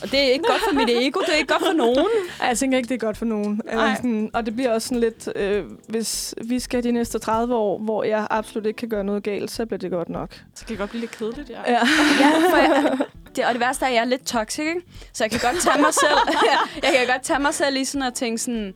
Og 0.01 0.11
det 0.11 0.19
er 0.19 0.23
ikke 0.31 0.45
godt 0.47 0.61
for 0.69 0.75
mit 0.75 0.89
ego, 0.89 1.19
det 1.19 1.29
er 1.29 1.37
ikke 1.37 1.53
godt 1.53 1.65
for 1.65 1.73
nogen. 1.73 2.05
Ej, 2.41 2.47
Jeg 2.47 2.57
tænker 2.57 2.77
ikke, 2.77 2.89
det 2.89 2.95
er 2.95 3.05
godt 3.05 3.17
for 3.17 3.25
nogen. 3.25 3.61
Nej. 3.73 3.95
sådan, 3.95 4.29
og 4.33 4.45
det 4.45 4.55
bliver 4.55 4.71
også 4.71 4.87
sådan 4.87 4.99
lidt, 4.99 5.29
øh, 5.35 5.63
hvis 5.87 6.35
vi 6.45 6.59
skal 6.59 6.83
de 6.83 6.91
næste 6.91 7.19
30 7.19 7.55
år, 7.55 7.77
hvor 7.79 8.03
jeg 8.03 8.27
absolut 8.29 8.65
ikke 8.65 8.77
kan 8.77 8.89
gøre 8.89 9.03
noget 9.03 9.23
galt, 9.23 9.51
så 9.51 9.65
bliver 9.65 9.79
det 9.79 9.91
godt 9.91 10.09
nok. 10.09 10.33
Så 10.55 10.65
kan 10.65 10.69
det 10.73 10.77
godt 10.77 10.89
blive 10.89 11.01
lidt 11.01 11.11
kedeligt, 11.17 11.49
ja. 11.49 11.71
Ja. 11.71 11.79
Ja, 12.21 12.29
for 12.51 12.57
jeg, 12.57 12.97
det, 13.35 13.45
og 13.45 13.53
det 13.53 13.59
værste 13.61 13.85
er, 13.85 13.89
at 13.89 13.95
jeg 13.95 14.01
er 14.01 14.05
lidt 14.05 14.25
toxic, 14.25 14.59
ikke? 14.59 14.81
Så 15.13 15.23
jeg 15.23 15.31
kan 15.31 15.39
godt 15.51 15.61
tage 15.63 15.81
mig 15.81 15.93
selv, 15.93 16.17
jeg 16.83 16.91
kan 16.97 17.07
godt 17.07 17.21
tage 17.21 17.39
mig 17.39 17.53
selv 17.53 17.77
i 17.77 17.85
sådan 17.85 18.07
at 18.07 18.13
tænke 18.13 18.37
sådan, 18.37 18.73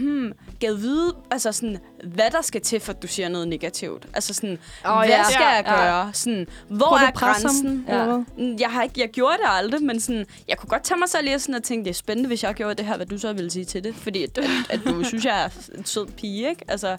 hmm, 0.00 0.32
gad 0.60 0.74
vide, 0.74 1.14
altså 1.30 1.52
sådan, 1.52 1.78
hvad 2.04 2.30
der 2.30 2.42
skal 2.42 2.60
til, 2.60 2.80
for 2.80 2.92
at 2.92 3.02
du 3.02 3.06
siger 3.06 3.28
noget 3.28 3.48
negativt. 3.48 4.06
Altså 4.14 4.34
sådan, 4.34 4.58
oh, 4.84 4.96
hvad 4.98 5.08
ja. 5.08 5.22
skal 5.24 5.42
jeg 5.42 5.62
Ja. 5.66 5.74
gøre? 5.76 6.10
Sådan, 6.12 6.46
hvor 6.68 6.86
Prøver 6.86 6.98
du 6.98 7.04
er 7.06 7.10
grænsen? 7.10 7.84
hvad? 7.88 8.24
Mm, 8.38 8.56
Jeg, 8.60 8.68
har 8.70 8.82
ikke, 8.82 9.00
jeg 9.00 9.08
gjorde 9.08 9.36
det 9.36 9.46
aldrig, 9.48 9.82
men 9.82 10.00
sådan, 10.00 10.26
jeg 10.48 10.56
kunne 10.58 10.68
godt 10.68 10.82
tage 10.82 10.98
mig 10.98 11.08
selv 11.08 11.28
at 11.30 11.40
sådan 11.42 11.54
at 11.54 11.62
tænke, 11.62 11.84
det 11.84 11.90
er 11.90 11.94
spændende, 11.94 12.26
hvis 12.26 12.42
jeg 12.44 12.54
gjorde 12.54 12.74
det 12.74 12.86
her, 12.86 12.96
hvad 12.96 13.06
du 13.06 13.18
så 13.18 13.32
ville 13.32 13.50
sige 13.50 13.64
til 13.64 13.84
det. 13.84 13.94
Fordi 13.94 14.24
at 14.70 14.80
du 14.86 15.04
synes, 15.04 15.24
jeg 15.24 15.44
er 15.44 15.48
en 15.78 15.84
sød 15.84 16.06
pige, 16.06 16.48
ikke? 16.48 16.64
Altså, 16.68 16.96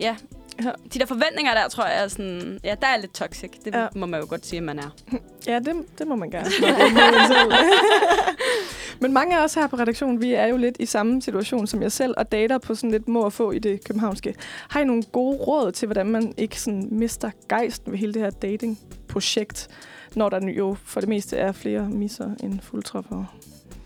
ja. 0.00 0.16
Ja. 0.62 0.70
De 0.94 0.98
der 0.98 1.06
forventninger 1.06 1.54
der, 1.54 1.68
tror 1.68 1.86
jeg, 1.86 2.04
er 2.04 2.08
sådan... 2.08 2.58
Ja, 2.64 2.74
der 2.80 2.86
er 2.86 2.96
lidt 3.00 3.14
toxic. 3.14 3.50
Det 3.64 3.74
Ja. 3.74 3.86
må 3.94 4.06
man 4.06 4.20
jo 4.20 4.26
godt 4.28 4.46
sige, 4.46 4.56
at 4.58 4.62
man 4.64 4.78
er. 4.78 4.94
Ja, 5.46 5.58
det, 5.58 5.98
det 5.98 6.06
må 6.06 6.16
man 6.16 6.30
gerne. 6.30 6.50
Men 9.00 9.12
mange 9.12 9.38
af 9.38 9.44
os 9.44 9.54
her 9.54 9.66
på 9.66 9.76
redaktionen, 9.76 10.20
vi 10.20 10.34
er 10.34 10.46
jo 10.46 10.56
lidt 10.56 10.76
i 10.80 10.86
samme 10.86 11.22
situation 11.22 11.66
som 11.66 11.82
jeg 11.82 11.92
selv, 11.92 12.14
og 12.16 12.32
dater 12.32 12.58
på 12.58 12.74
sådan 12.74 12.90
lidt 12.90 13.08
må 13.08 13.20
og 13.22 13.32
få 13.32 13.50
i 13.50 13.58
det 13.58 13.84
københavnske. 13.84 14.34
Har 14.68 14.80
I 14.80 14.84
nogle 14.84 15.02
gode 15.02 15.36
råd 15.36 15.72
til, 15.72 15.86
hvordan 15.86 16.06
man 16.06 16.34
ikke 16.36 16.60
sådan 16.60 16.88
mister 16.90 17.30
gejsten 17.48 17.92
ved 17.92 17.98
hele 17.98 18.14
det 18.14 18.22
her 18.22 18.30
dating-projekt, 18.30 19.68
når 20.14 20.28
der 20.28 20.48
jo 20.48 20.76
for 20.84 21.00
det 21.00 21.08
meste 21.08 21.36
er 21.36 21.52
flere 21.52 21.88
misser 21.88 22.30
end 22.42 22.60
fuldtræffere? 22.62 23.26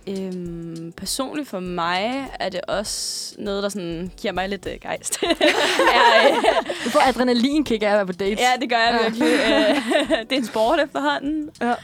Øhm, 0.08 0.92
personligt 0.96 1.48
for 1.48 1.60
mig 1.60 2.28
er 2.40 2.48
det 2.48 2.60
også 2.60 3.34
noget, 3.38 3.62
der 3.62 3.68
sådan 3.68 4.10
giver 4.16 4.32
mig 4.32 4.48
lidt 4.48 4.66
øh, 4.66 4.78
gejst. 4.82 5.18
ja, 5.22 6.28
øh, 6.30 6.44
Du 6.84 6.90
får 6.90 7.00
adrenalinkick 7.08 7.82
af 7.82 7.86
at 7.86 7.92
være 7.94 8.06
på 8.06 8.12
dates. 8.12 8.40
ja, 8.40 8.60
det 8.60 8.70
gør 8.70 8.76
jeg 8.76 8.98
Ja. 9.00 9.08
virkelig. 9.08 9.28
Øh, 9.28 10.18
det 10.30 10.32
er 10.32 10.36
en 10.36 10.46
sport 10.46 10.80
efterhånden. 10.84 11.50
Ja. 11.60 11.74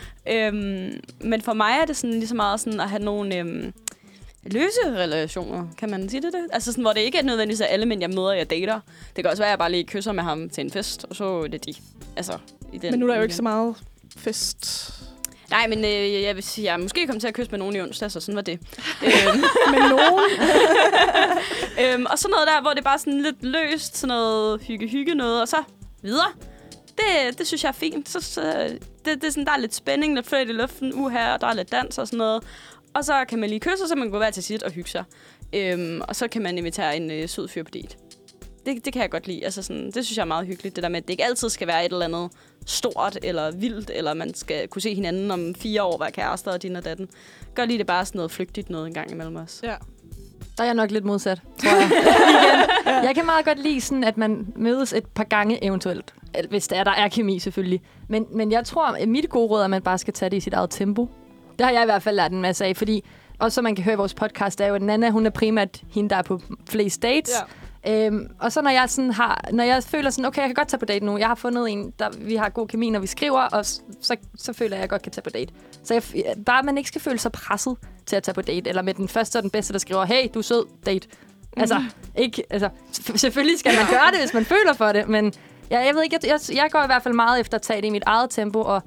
Øhm, 0.47 1.01
men 1.21 1.43
for 1.43 1.53
mig 1.53 1.73
er 1.83 1.85
det 1.85 1.97
sådan 1.97 2.15
lige 2.15 2.27
så 2.29 2.35
meget 2.35 2.61
sådan 2.61 2.81
at 2.81 2.89
have 2.91 3.03
nogle 3.03 3.37
øhm, 3.37 3.73
løse 4.43 4.79
relationer, 4.87 5.67
kan 5.79 5.91
man 5.91 6.09
sige 6.09 6.23
det? 6.23 6.33
det? 6.33 6.41
Altså 6.53 6.73
sådan, 6.73 6.85
hvor 6.85 6.93
det 6.93 7.01
ikke 7.01 7.19
er 7.19 7.23
nødvendigvis 7.23 7.61
er 7.61 7.67
alle 7.67 7.87
mænd, 7.87 8.01
jeg 8.01 8.11
møder, 8.11 8.33
jeg 8.33 8.51
dater. 8.51 8.81
Det 9.17 9.25
kan 9.25 9.31
også 9.31 9.43
være, 9.43 9.49
at 9.49 9.51
jeg 9.51 9.59
bare 9.59 9.71
lige 9.71 9.85
kysser 9.85 10.13
med 10.13 10.23
ham 10.23 10.51
til 10.51 10.65
en 10.65 10.71
fest, 10.71 11.07
og 11.11 11.17
så 11.17 11.25
er 11.43 11.47
det 11.47 11.67
de. 11.67 11.75
Altså, 12.17 12.33
i 12.73 12.79
den 12.79 12.91
Men 12.91 13.01
nu 13.01 13.07
er 13.07 13.11
der 13.11 13.17
jo 13.17 13.23
ikke 13.23 13.35
så 13.35 13.43
meget 13.43 13.75
fest. 14.17 14.91
Nej, 15.51 15.67
men 15.67 15.85
øh, 15.85 16.23
jeg 16.23 16.35
vil 16.35 16.43
sige, 16.43 16.73
jeg 16.73 16.81
måske 16.81 17.07
kommet 17.07 17.21
til 17.21 17.29
at 17.29 17.35
kysse 17.35 17.51
med 17.51 17.59
nogen 17.59 17.77
i 17.77 17.81
onsdag, 17.81 18.11
så 18.11 18.21
sådan 18.21 18.37
var 18.37 18.43
det. 18.43 18.53
øhm, 19.03 19.45
Men 19.71 19.81
nogen... 19.91 20.21
øhm, 21.81 22.07
og 22.11 22.19
så 22.19 22.29
noget 22.29 22.47
der, 22.47 22.61
hvor 22.61 22.71
det 22.71 22.79
er 22.79 22.83
bare 22.83 22.99
sådan 22.99 23.23
lidt 23.23 23.43
løst, 23.43 23.97
sådan 23.97 24.09
noget 24.09 24.63
hygge-hygge 24.63 25.15
noget, 25.15 25.41
og 25.41 25.49
så 25.49 25.63
videre. 26.03 26.33
Det, 26.99 27.39
det 27.39 27.47
synes 27.47 27.63
jeg 27.65 27.69
er 27.69 27.73
fint. 27.73 28.09
Så, 28.09 28.21
så, 28.21 28.43
det, 29.05 29.15
det 29.15 29.25
er 29.25 29.31
sådan, 29.31 29.45
der 29.45 29.53
er 29.53 29.59
lidt 29.59 29.75
spænding, 29.75 30.15
lidt 30.15 30.27
fløjt 30.27 30.49
i 30.49 30.53
luften, 30.53 30.93
uha, 30.95 31.35
og 31.35 31.41
der 31.41 31.47
er 31.47 31.55
lidt 31.55 31.73
dans 31.73 31.99
og 31.99 32.07
sådan 32.07 32.19
noget. 32.19 32.43
Og 32.95 33.05
så 33.05 33.25
kan 33.29 33.39
man 33.39 33.49
lige 33.49 33.61
kysse, 33.61 33.89
så 33.89 33.89
kan 33.89 33.99
man 33.99 34.11
gå 34.11 34.19
hver 34.19 34.31
til 34.31 34.43
sit 34.43 34.63
og 34.63 34.73
hygge 34.73 34.91
sig. 34.91 35.05
Øhm, 35.53 36.01
og 36.09 36.17
så 36.17 36.29
kan 36.29 36.43
man 36.43 36.59
invitere 36.59 36.97
en 36.97 37.11
øh, 37.11 37.29
sød 37.29 37.49
fyr 37.49 37.63
på 37.63 37.71
date. 37.71 37.97
Det, 38.67 38.85
det 38.85 38.93
kan 38.93 39.03
jeg 39.03 39.11
godt 39.11 39.27
lide. 39.27 39.45
Altså 39.45 39.63
sådan, 39.63 39.87
det 39.87 40.05
synes 40.07 40.17
jeg 40.17 40.23
er 40.23 40.27
meget 40.27 40.47
hyggeligt, 40.47 40.77
det 40.77 40.83
der 40.83 40.89
med, 40.89 40.97
at 40.97 41.03
det 41.03 41.11
ikke 41.11 41.25
altid 41.25 41.49
skal 41.49 41.67
være 41.67 41.85
et 41.85 41.93
eller 41.93 42.05
andet 42.05 42.31
stort 42.67 43.19
eller 43.23 43.51
vildt, 43.51 43.91
eller 43.95 44.15
man 44.15 44.35
skal 44.35 44.69
kunne 44.69 44.83
se 44.83 44.95
hinanden 44.95 45.31
om 45.31 45.55
fire 45.55 45.83
år, 45.83 45.99
være 45.99 46.11
kærester 46.11 46.53
og 46.53 46.63
din 46.63 46.77
og 46.77 46.85
datten. 46.85 47.09
Gør 47.55 47.65
lige 47.65 47.79
det 47.79 47.87
bare 47.87 48.05
sådan 48.05 48.19
noget 48.19 48.31
flygtigt 48.31 48.71
noget 48.71 48.87
en 48.87 48.95
gang 48.95 49.11
imellem 49.11 49.37
os. 49.37 49.61
Ja. 49.63 49.75
Der 50.57 50.63
er 50.63 50.67
jeg 50.67 50.75
nok 50.75 50.91
lidt 50.91 51.05
modsat, 51.05 51.41
tror 51.59 51.77
jeg. 51.77 51.91
Igen. 52.87 53.05
Jeg 53.05 53.15
kan 53.15 53.27
meget 53.27 53.45
godt 53.45 53.59
lide 53.59 53.81
sådan, 53.81 54.05
at 54.05 54.17
man 54.17 54.47
mødes 54.57 54.93
et 54.93 55.07
par 55.07 55.25
gange 55.25 55.65
eventuelt. 55.65 56.15
Hvis 56.49 56.69
der 56.69 56.77
er, 56.77 56.85
der 56.85 56.91
er 56.91 57.09
kemi 57.09 57.39
selvfølgelig. 57.39 57.83
Men, 58.09 58.27
men 58.31 58.53
jeg 58.53 58.65
tror, 58.65 58.87
at 58.87 59.09
mit 59.09 59.29
gode 59.29 59.47
råd 59.51 59.61
er, 59.61 59.65
at 59.65 59.71
man 59.71 59.83
bare 59.83 59.99
skal 59.99 60.15
tage 60.15 60.31
det 60.31 60.37
i 60.37 60.41
sit 60.41 60.53
eget 60.53 60.71
tempo. 60.71 61.09
Det 61.59 61.67
har 61.67 61.73
jeg 61.73 61.83
i 61.83 61.85
hvert 61.85 62.03
fald 62.03 62.17
lært 62.17 62.33
en 62.33 62.43
masse 62.43 62.65
af, 62.65 62.77
fordi 62.77 63.05
også 63.39 63.55
som 63.55 63.65
man 63.65 63.75
kan 63.75 63.85
høre 63.85 63.95
i 63.95 63.97
vores 63.97 64.15
podcast, 64.15 64.61
er 64.61 64.67
jo, 64.67 64.75
at 64.75 64.83
Nana, 64.83 65.11
hun 65.11 65.27
er 65.27 65.31
primært 65.31 65.83
hende, 65.91 66.11
der 66.11 66.17
er 66.17 66.23
på 66.23 66.41
flest 66.69 67.03
dates. 67.03 67.33
Ja. 67.41 67.45
Øhm, 67.87 68.27
og 68.41 68.53
så 68.53 68.63
når 68.63 68.71
jeg, 68.71 68.91
sådan 68.91 69.13
har, 69.13 69.49
når 69.53 69.65
jeg 69.65 69.83
føler 69.83 70.11
sådan, 70.11 70.25
okay, 70.25 70.41
jeg 70.41 70.49
kan 70.49 70.55
godt 70.55 70.69
tage 70.69 70.79
på 70.79 70.85
date 70.85 71.07
nu. 71.07 71.19
Jeg 71.19 71.29
har 71.29 71.35
fundet 71.35 71.71
en, 71.71 71.93
der 71.99 72.11
vi 72.19 72.35
har 72.35 72.49
god 72.49 72.69
kemi, 72.69 72.91
når 72.91 73.01
vi 73.01 73.07
skriver, 73.07 73.41
og 73.41 73.67
så, 73.67 74.17
så 74.37 74.53
føler 74.53 74.71
jeg, 74.71 74.79
at 74.79 74.81
jeg 74.81 74.89
godt 74.91 75.03
kan 75.03 75.13
tage 75.13 75.23
på 75.23 75.31
date. 75.31 75.53
Så 75.83 75.95
jeg, 75.95 76.03
bare 76.47 76.63
man 76.63 76.79
ikke 76.79 76.89
skal 76.89 77.01
føle 77.01 77.19
sig 77.19 77.33
presset 77.33 77.77
til 78.07 78.17
at 78.17 78.23
tage 78.23 78.35
på 78.35 78.43
date, 78.43 78.69
eller 78.69 78.83
med 78.83 78.95
den 78.95 79.09
første 79.09 79.37
og 79.37 79.43
den 79.43 79.51
bedste, 79.51 79.73
der 79.73 79.79
skriver, 79.79 80.05
hey, 80.05 80.29
du 80.35 80.39
er 80.39 80.43
sød, 80.43 80.67
date. 80.87 81.09
Altså, 81.57 81.83
ikke, 82.19 82.43
altså, 82.51 82.69
selvfølgelig 83.17 83.59
skal 83.59 83.73
man 83.77 83.87
gøre 83.91 84.11
det, 84.11 84.21
hvis 84.21 84.35
man 84.35 84.45
føler 84.45 84.73
for 84.73 84.93
det, 84.93 85.09
men 85.09 85.33
ja, 85.71 85.81
jeg 85.81 85.95
ved 85.95 86.03
ikke, 86.03 86.19
jeg, 86.23 86.31
jeg, 86.31 86.57
jeg 86.57 86.71
går 86.71 86.83
i 86.83 86.87
hvert 86.87 87.03
fald 87.03 87.15
meget 87.15 87.41
efter 87.41 87.59
at 87.59 87.63
tage 87.63 87.81
det 87.81 87.87
i 87.87 87.91
mit 87.91 88.03
eget 88.07 88.31
tempo, 88.31 88.61
og 88.61 88.83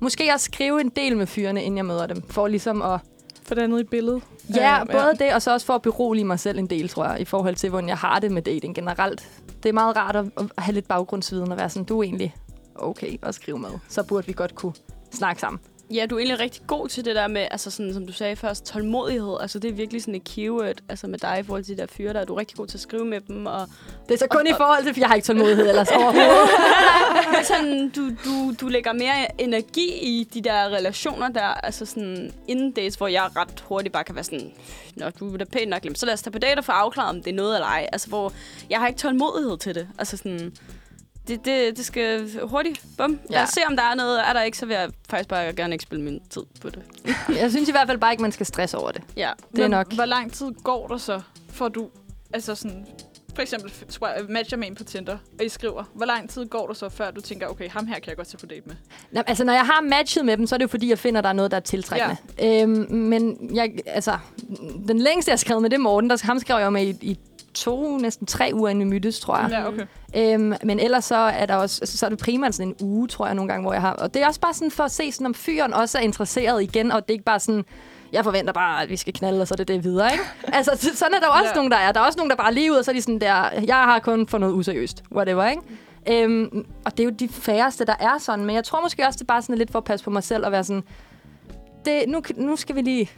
måske 0.00 0.30
også 0.34 0.44
skrive 0.44 0.80
en 0.80 0.88
del 0.88 1.16
med 1.16 1.26
fyrene, 1.26 1.62
inden 1.62 1.76
jeg 1.76 1.86
møder 1.86 2.06
dem, 2.06 2.22
for 2.30 2.48
ligesom 2.48 2.82
at 2.82 3.00
For 3.42 3.54
det 3.54 3.62
andet 3.62 3.80
i 3.80 3.84
billedet. 3.84 4.22
Ja, 4.54 4.80
Øh, 4.80 4.86
både 4.86 5.14
det, 5.18 5.34
og 5.34 5.42
så 5.42 5.52
også 5.52 5.66
for 5.66 5.74
at 5.74 5.82
berolige 5.82 6.24
mig 6.24 6.40
selv 6.40 6.58
en 6.58 6.66
del, 6.66 6.88
tror 6.88 7.04
jeg, 7.04 7.20
i 7.20 7.24
forhold 7.24 7.54
til, 7.54 7.70
hvordan 7.70 7.88
jeg 7.88 7.96
har 7.96 8.18
det 8.18 8.32
med 8.32 8.42
dating 8.42 8.74
generelt. 8.74 9.28
Det 9.62 9.68
er 9.68 9.72
meget 9.72 9.96
rart 9.96 10.16
at 10.16 10.26
at 10.36 10.50
have 10.58 10.74
lidt 10.74 10.88
baggrundsviden 10.88 11.52
og 11.52 11.58
være 11.58 11.70
sådan, 11.70 11.84
du 11.84 11.98
er 11.98 12.02
egentlig 12.02 12.34
okay 12.74 13.16
at 13.22 13.34
skrive 13.34 13.58
med. 13.58 13.70
Så 13.88 14.02
burde 14.02 14.26
vi 14.26 14.32
godt 14.32 14.54
kunne 14.54 14.72
snakke 15.12 15.40
sammen. 15.40 15.60
Ja, 15.94 16.06
du 16.06 16.14
er 16.14 16.18
egentlig 16.18 16.40
rigtig 16.40 16.62
god 16.66 16.88
til 16.88 17.04
det 17.04 17.14
der 17.16 17.28
med, 17.28 17.46
altså 17.50 17.70
sådan, 17.70 17.94
som 17.94 18.06
du 18.06 18.12
sagde 18.12 18.36
først, 18.36 18.64
tålmodighed. 18.66 19.36
Altså 19.40 19.58
det 19.58 19.70
er 19.70 19.74
virkelig 19.74 20.02
sådan 20.02 20.14
et 20.14 20.24
keyword 20.24 20.74
altså 20.88 21.06
med 21.06 21.18
dig 21.18 21.38
i 21.40 21.42
forhold 21.42 21.64
til 21.64 21.76
de 21.76 21.80
der 21.80 21.86
fyre 21.96 22.12
der. 22.12 22.24
Du 22.24 22.34
er 22.34 22.38
rigtig 22.40 22.56
god 22.56 22.66
til 22.66 22.76
at 22.76 22.80
skrive 22.80 23.04
med 23.04 23.20
dem. 23.20 23.46
Og 23.46 23.68
Det 24.08 24.14
er 24.14 24.18
så 24.18 24.26
kun 24.30 24.40
Og- 24.40 24.48
i 24.50 24.52
forhold 24.56 24.84
til, 24.84 24.94
for 24.94 25.00
jeg 25.00 25.08
har 25.08 25.14
ikke 25.14 25.26
tålmodighed 25.26 25.68
ellers 25.68 25.88
overhovedet. 25.90 26.48
sådan, 27.50 27.88
du, 27.88 28.08
du, 28.24 28.54
du 28.60 28.68
lægger 28.68 28.92
mere 28.92 29.40
energi 29.40 29.88
i 30.02 30.24
de 30.34 30.40
der 30.42 30.64
relationer 30.68 31.28
der, 31.28 31.42
altså 31.42 31.86
sådan 31.86 32.32
inden 32.48 32.72
dates, 32.72 32.94
hvor 32.94 33.08
jeg 33.08 33.28
ret 33.36 33.64
hurtigt 33.68 33.92
bare 33.92 34.04
kan 34.04 34.14
være 34.14 34.24
sådan, 34.24 34.52
Nå, 34.96 35.10
du 35.20 35.32
er 35.34 35.38
da 35.38 35.44
pænt 35.44 35.68
nok, 35.70 35.82
så 35.94 36.06
lad 36.06 36.14
os 36.14 36.22
tage 36.22 36.32
på 36.32 36.38
date 36.38 36.58
og 36.58 36.64
få 36.64 36.72
afklaret, 36.72 37.08
om 37.10 37.22
det 37.22 37.30
er 37.30 37.34
noget 37.34 37.54
eller 37.54 37.66
ej. 37.66 37.86
Altså 37.92 38.08
hvor 38.08 38.32
jeg 38.70 38.78
har 38.78 38.88
ikke 38.88 38.98
tålmodighed 39.00 39.58
til 39.58 39.74
det. 39.74 39.88
Altså 39.98 40.16
sådan, 40.16 40.52
det, 41.28 41.44
det, 41.44 41.76
det 41.76 41.84
skal 41.84 42.30
hurtigt, 42.42 42.84
bum. 42.98 43.10
Lad 43.10 43.38
Ja. 43.38 43.42
os 43.42 43.48
se, 43.48 43.60
om 43.68 43.76
der 43.76 43.82
er 43.82 43.94
noget. 43.94 44.20
Er 44.28 44.32
der 44.32 44.42
ikke, 44.42 44.58
så 44.58 44.66
vil 44.66 44.74
jeg 44.74 44.90
faktisk 45.10 45.28
bare 45.28 45.52
gerne 45.52 45.74
ikke 45.74 45.82
spille 45.82 46.04
min 46.04 46.20
tid 46.30 46.42
på 46.60 46.70
det. 46.70 46.82
jeg 47.40 47.50
synes 47.50 47.68
i 47.68 47.72
hvert 47.72 47.86
fald 47.88 47.98
bare 47.98 48.12
ikke, 48.12 48.22
man 48.22 48.32
skal 48.32 48.46
stresse 48.46 48.78
over 48.78 48.90
det. 48.92 49.02
Ja. 49.16 49.30
Det 49.52 49.58
er 49.58 49.62
Men 49.62 49.70
nok. 49.70 49.92
Hvor 49.94 50.04
lang 50.04 50.32
tid 50.32 50.46
går 50.64 50.88
der 50.88 50.96
så, 50.96 51.20
for 51.48 51.68
du... 51.68 51.88
Altså 52.34 52.54
sådan... 52.54 52.86
For 53.34 53.42
eksempel 53.42 53.72
matcher 54.28 54.58
med 54.58 54.66
en 54.68 54.74
på 54.74 54.84
Tinder, 54.84 55.18
og 55.38 55.44
I 55.44 55.48
skriver. 55.48 55.84
Hvor 55.94 56.06
lang 56.06 56.30
tid 56.30 56.46
går 56.46 56.66
der 56.66 56.74
så, 56.74 56.88
før 56.88 57.10
du 57.10 57.20
tænker, 57.20 57.46
okay, 57.46 57.68
ham 57.68 57.86
her 57.86 57.94
kan 57.94 58.08
jeg 58.08 58.16
godt 58.16 58.28
tage 58.28 58.38
på 58.38 58.46
date 58.46 58.62
med? 58.66 58.74
Nå, 59.12 59.22
altså, 59.26 59.44
når 59.44 59.52
jeg 59.52 59.66
har 59.66 59.80
matchet 59.80 60.24
med 60.24 60.36
dem, 60.36 60.46
så 60.46 60.54
er 60.54 60.58
det 60.58 60.62
jo 60.62 60.68
fordi, 60.68 60.88
jeg 60.90 60.98
finder, 60.98 61.20
der 61.20 61.28
er 61.28 61.32
noget, 61.32 61.50
der 61.50 61.56
er 61.56 61.60
tiltrækkende. 61.60 62.16
Ja. 62.38 62.62
Øhm, 62.62 62.86
men 62.92 63.50
jeg, 63.54 63.72
altså, 63.86 64.18
den 64.88 64.98
længste, 64.98 65.28
jeg 65.28 65.32
har 65.32 65.36
skrevet 65.38 65.62
med, 65.62 65.70
det 65.70 65.76
er 65.76 65.80
Morten. 65.80 66.10
Der, 66.10 66.26
ham 66.26 66.38
skrev 66.38 66.58
jeg 66.60 66.72
med 66.72 66.86
i, 66.86 66.96
i 67.02 67.18
to, 67.54 67.96
næsten 67.98 68.26
tre 68.26 68.50
uger, 68.54 68.68
inden 68.68 68.84
vi 68.84 68.90
mødtes, 68.90 69.20
tror 69.20 69.36
jeg. 69.38 69.50
Ja, 69.50 69.68
okay. 69.68 69.86
Øhm, 70.34 70.52
men 70.64 70.80
ellers 70.80 71.04
så 71.04 71.16
er 71.16 71.46
der 71.46 71.54
også, 71.56 71.78
altså, 71.82 71.98
så 71.98 72.06
er 72.06 72.10
det 72.10 72.18
primært 72.18 72.54
sådan 72.54 72.68
en 72.68 72.76
uge, 72.86 73.08
tror 73.08 73.26
jeg, 73.26 73.34
nogle 73.34 73.48
gange, 73.48 73.62
hvor 73.62 73.72
jeg 73.72 73.82
har. 73.82 73.92
Og 73.92 74.14
det 74.14 74.22
er 74.22 74.26
også 74.26 74.40
bare 74.40 74.54
sådan 74.54 74.70
for 74.70 74.84
at 74.84 74.90
se, 74.90 75.12
sådan, 75.12 75.26
om 75.26 75.34
fyren 75.34 75.74
også 75.74 75.98
er 75.98 76.02
interesseret 76.02 76.62
igen, 76.62 76.92
og 76.92 77.02
det 77.02 77.10
er 77.10 77.14
ikke 77.14 77.24
bare 77.24 77.40
sådan, 77.40 77.64
jeg 78.12 78.24
forventer 78.24 78.52
bare, 78.52 78.82
at 78.82 78.88
vi 78.90 78.96
skal 78.96 79.12
knalde, 79.12 79.40
og 79.40 79.48
så 79.48 79.54
er 79.54 79.56
det 79.56 79.68
det 79.68 79.84
videre, 79.84 80.12
ikke? 80.12 80.24
altså, 80.58 80.72
så- 80.76 80.96
sådan 80.96 81.14
er 81.14 81.20
der 81.20 81.26
også 81.28 81.48
Ja. 81.48 81.54
nogen, 81.54 81.70
der 81.70 81.76
er. 81.76 81.92
Der 81.92 82.00
er 82.00 82.04
også 82.04 82.16
nogen, 82.16 82.30
der 82.30 82.36
bare 82.36 82.54
lige 82.54 82.72
ud, 82.72 82.76
og 82.76 82.84
så 82.84 82.90
er 82.90 82.94
de 82.94 83.02
sådan 83.02 83.20
der, 83.20 83.50
jeg 83.66 83.76
har 83.76 83.98
kun 83.98 84.26
for 84.28 84.38
noget 84.38 84.54
useriøst, 84.54 85.02
whatever, 85.14 85.46
ikke? 85.48 85.62
Øhm, 86.24 86.66
og 86.84 86.92
det 86.96 87.00
er 87.00 87.04
jo 87.04 87.10
de 87.10 87.28
færreste, 87.28 87.84
der 87.84 87.94
er 88.00 88.18
sådan. 88.18 88.44
Men 88.44 88.54
jeg 88.56 88.64
tror 88.64 88.80
måske 88.82 89.06
også, 89.06 89.16
det 89.16 89.22
er 89.22 89.26
bare 89.26 89.42
sådan 89.42 89.58
lidt 89.58 89.70
for 89.72 89.78
at 89.78 89.84
passe 89.84 90.04
på 90.04 90.10
mig 90.10 90.22
selv 90.22 90.46
og 90.46 90.52
være 90.52 90.64
sådan, 90.64 90.82
det, 91.84 92.04
nu, 92.08 92.22
nu 92.36 92.56
skal 92.56 92.76
vi 92.76 92.80
lige 92.82 93.10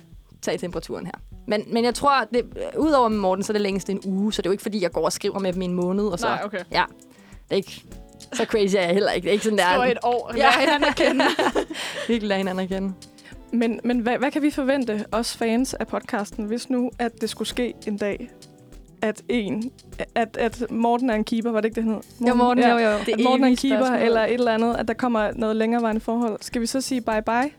tage 0.43 0.59
temperaturen 0.59 1.07
her. 1.07 1.13
Men, 1.47 1.65
men 1.67 1.85
jeg 1.85 1.95
tror, 1.95 2.25
det, 2.35 2.43
udover 2.79 3.09
med 3.09 3.19
Morten, 3.19 3.45
så 3.45 3.53
er 3.53 3.55
det 3.55 3.61
længst 3.61 3.91
en 3.91 4.01
uge, 4.05 4.33
så 4.33 4.43
det 4.43 4.47
er 4.47 4.51
jo 4.51 4.53
ikke, 4.53 4.63
fordi 4.63 4.83
jeg 4.83 4.93
går 4.93 5.05
og 5.05 5.13
skriver 5.13 5.39
med 5.39 5.53
dem 5.53 5.63
i 5.63 5.65
en 5.65 5.75
måned. 5.75 6.05
Og 6.05 6.19
så, 6.19 6.27
Nej, 6.27 6.41
okay. 6.45 6.59
Ja, 6.73 6.85
det 7.45 7.51
er 7.51 7.57
ikke... 7.57 7.83
Så 8.33 8.45
crazy 8.45 8.77
er 8.77 8.81
jeg 8.81 8.91
heller 8.93 9.11
ikke. 9.13 9.25
Det 9.25 9.29
er 9.29 9.33
ikke 9.33 9.45
sådan, 9.45 9.59
der 9.59 9.65
er 9.65 9.79
et 9.83 9.99
år. 10.03 10.33
Ja. 10.37 10.45
Ja, 10.45 10.61
hinanden 10.61 10.85
at 10.89 10.97
kende. 10.97 11.25
virkelig 12.09 12.29
lade 12.29 12.39
hinanden 12.39 12.63
at 12.65 12.69
kende. 12.69 12.93
Men, 13.53 13.81
men 13.85 13.99
hvad, 13.99 14.19
hvad 14.19 14.31
kan 14.31 14.43
vi 14.43 14.51
forvente, 14.51 15.05
os 15.13 15.37
fans 15.37 15.75
af 15.75 15.87
podcasten, 15.87 16.45
hvis 16.45 16.71
nu, 16.71 16.91
at 16.99 17.21
det 17.21 17.31
skulle 17.31 17.49
ske 17.49 17.75
en 17.87 17.97
dag, 17.97 18.31
at 19.03 19.23
en, 19.29 19.73
at, 20.15 20.37
at 20.37 20.71
Morten 20.71 21.11
er 21.11 21.15
en 21.15 21.25
keeper, 21.25 21.51
var 21.51 21.61
det 21.61 21.69
ikke 21.69 21.75
det, 21.75 21.85
han 21.85 21.93
hed? 21.93 22.29
Jo, 22.29 22.35
Morten, 22.35 22.65
jo, 22.65 22.79
jo. 22.79 22.99
Det 23.07 23.13
At 23.13 23.21
Morten 23.25 23.45
er 23.45 23.49
en 23.49 23.57
keeper, 23.57 23.77
spørgsmål. 23.79 24.07
eller 24.07 24.25
et 24.25 24.33
eller 24.35 24.55
andet, 24.55 24.77
at 24.77 24.89
der 24.89 24.95
kommer 24.95 25.31
noget 25.37 25.57
længerevarende 25.57 26.01
forhold. 26.01 26.39
Skal 26.41 26.61
vi 26.61 26.67
så 26.67 26.81
sige 26.81 27.03
bye-bye 27.11 27.51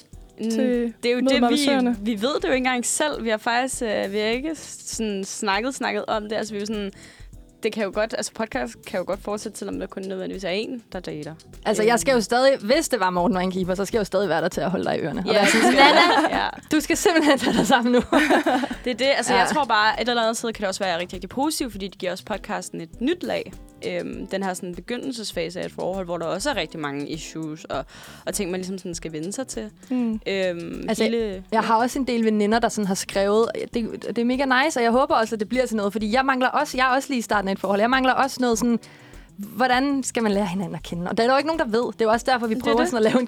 til 0.41 0.93
det 1.03 1.11
er 1.11 1.15
jo 1.15 1.19
det, 1.19 1.41
vi, 1.51 2.11
vi 2.11 2.21
ved 2.21 2.33
det 2.35 2.43
jo 2.43 2.47
ikke 2.47 2.57
engang 2.57 2.85
selv. 2.85 3.23
Vi 3.23 3.29
har 3.29 3.37
faktisk 3.37 3.81
øh, 3.81 4.11
vi 4.11 4.17
har 4.17 4.25
ikke 4.25 4.55
sådan 4.55 5.23
snakket, 5.23 5.75
snakket 5.75 6.05
om 6.07 6.23
det. 6.23 6.33
Altså, 6.33 6.53
vi 6.53 6.57
er 6.57 6.61
jo 6.61 6.65
sådan, 6.65 6.91
det 7.63 7.73
kan 7.73 7.83
jo 7.83 7.91
godt, 7.93 8.13
altså 8.17 8.31
podcast 8.33 8.75
kan 8.87 8.99
jo 8.99 9.05
godt 9.07 9.21
fortsætte, 9.23 9.57
selvom 9.59 9.79
der 9.79 9.87
kun 9.87 10.03
nødvendigvis 10.07 10.43
er 10.43 10.49
en, 10.49 10.83
der 10.93 10.99
dater. 10.99 11.33
Altså, 11.65 11.83
jeg 11.83 11.99
skal 11.99 12.13
jo 12.13 12.21
stadig... 12.21 12.57
Hvis 12.61 12.89
det 12.89 12.99
var 12.99 13.09
Morten 13.09 13.37
en 13.37 13.51
keeper, 13.51 13.75
så 13.75 13.85
skal 13.85 13.97
jeg 13.97 13.99
jo 14.01 14.05
stadig 14.05 14.29
være 14.29 14.41
der 14.41 14.47
til 14.47 14.61
at 14.61 14.71
holde 14.71 14.85
dig 14.85 14.97
i 14.97 14.99
ørerne. 14.99 15.19
Og 15.19 15.25
Ja, 15.25 15.33
være 15.33 15.41
det 15.41 15.51
sådan, 15.51 15.73
Nana, 15.73 16.37
ja. 16.43 16.47
du 16.71 16.79
skal 16.79 16.97
simpelthen 16.97 17.37
tage 17.39 17.57
dig 17.57 17.67
sammen 17.67 17.91
nu. 17.93 17.99
Det 18.83 18.91
er 18.91 18.95
det. 18.95 19.07
Altså, 19.17 19.33
Ja. 19.33 19.39
jeg 19.39 19.47
tror 19.47 19.63
bare, 19.65 20.01
et 20.01 20.09
eller 20.09 20.21
andet 20.21 20.37
sted 20.37 20.53
kan 20.53 20.61
det 20.61 20.67
også 20.67 20.83
være 20.83 20.99
rigtig, 20.99 21.13
rigtig 21.15 21.29
positivt, 21.29 21.71
fordi 21.71 21.87
det 21.87 21.97
giver 21.97 22.11
også 22.11 22.25
podcasten 22.25 22.81
et 22.81 23.01
nyt 23.01 23.23
lag. 23.23 23.53
Øhm, 23.87 24.27
den 24.27 24.43
her 24.43 24.53
sådan, 24.53 24.75
begyndelsesfase 24.75 25.61
af 25.61 25.65
et 25.65 25.71
forhold, 25.71 26.05
hvor 26.05 26.17
der 26.17 26.25
også 26.25 26.49
er 26.49 26.55
rigtig 26.55 26.79
mange 26.79 27.07
issues 27.09 27.65
og, 27.65 27.85
og 28.25 28.33
ting, 28.33 28.51
man 28.51 28.59
ligesom 28.59 28.77
sådan 28.77 28.95
skal 28.95 29.11
vende 29.11 29.31
sig 29.33 29.47
til. 29.47 29.69
Mm. 29.89 30.19
Øhm, 30.27 30.85
Altså, 30.89 31.03
hele, 31.03 31.43
Jeg 31.51 31.61
har 31.61 31.75
også 31.75 31.99
en 31.99 32.07
del 32.07 32.25
veninder, 32.25 32.59
der 32.59 32.69
sådan 32.69 32.87
har 32.87 32.95
skrevet, 32.95 33.45
det, 33.73 34.05
det 34.07 34.17
er 34.17 34.25
mega 34.25 34.45
nice, 34.63 34.79
og 34.79 34.83
jeg 34.83 34.91
håber 34.91 35.15
også, 35.15 35.35
at 35.35 35.39
det 35.39 35.49
bliver 35.49 35.65
til 35.65 35.77
noget, 35.77 35.91
fordi 35.93 36.13
jeg 36.13 36.25
mangler 36.25 36.47
også, 36.47 36.77
jeg 36.77 36.83
er 36.91 36.95
også 36.95 37.09
lige 37.09 37.19
i 37.19 37.21
starten 37.21 37.47
af 37.47 37.51
et 37.53 37.59
forhold, 37.59 37.79
jeg 37.81 37.89
mangler 37.89 38.13
også 38.13 38.37
noget 38.41 38.57
sådan, 38.57 38.79
hvordan 39.37 40.03
skal 40.03 40.23
man 40.23 40.31
lære 40.31 40.45
hinanden 40.45 40.75
at 40.75 40.83
kende? 40.83 41.09
Og 41.09 41.17
der 41.17 41.23
er 41.23 41.31
jo 41.31 41.37
ikke 41.37 41.47
nogen, 41.47 41.59
der 41.59 41.65
ved. 41.65 41.85
Det 41.93 42.01
er 42.01 42.05
jo 42.05 42.11
også 42.11 42.25
derfor, 42.29 42.47
vi 42.47 42.53
Det 42.53 42.59
er 42.59 42.63
prøver 42.63 42.77
det. 42.79 42.87
sådan 42.89 43.05
at 43.05 43.11
lave 43.13 43.21
en 43.21 43.27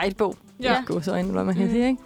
guidebog. 0.00 0.36
Ja. 0.62 0.76
Ja. 0.94 1.00
Så 1.00 1.10
øjne, 1.12 1.32
hvad 1.32 1.44
man 1.44 1.54
kan 1.54 1.64
Mm. 1.64 1.70
sige, 1.72 1.86
ikke? 1.86 2.02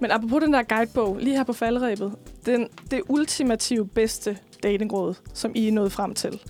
Men 0.00 0.10
apropos 0.10 0.42
den 0.42 0.52
der 0.52 0.62
guidebog, 0.62 1.16
lige 1.20 1.36
her 1.36 1.44
på 1.44 1.52
falderæbet, 1.52 2.12
den, 2.46 2.68
det 2.90 3.00
ultimative 3.08 3.86
bedste 3.88 4.38
datingråd, 4.62 5.14
som 5.34 5.52
I 5.54 5.68
er 5.68 5.72
nået 5.72 5.92
frem 5.92 6.14
til. 6.14 6.40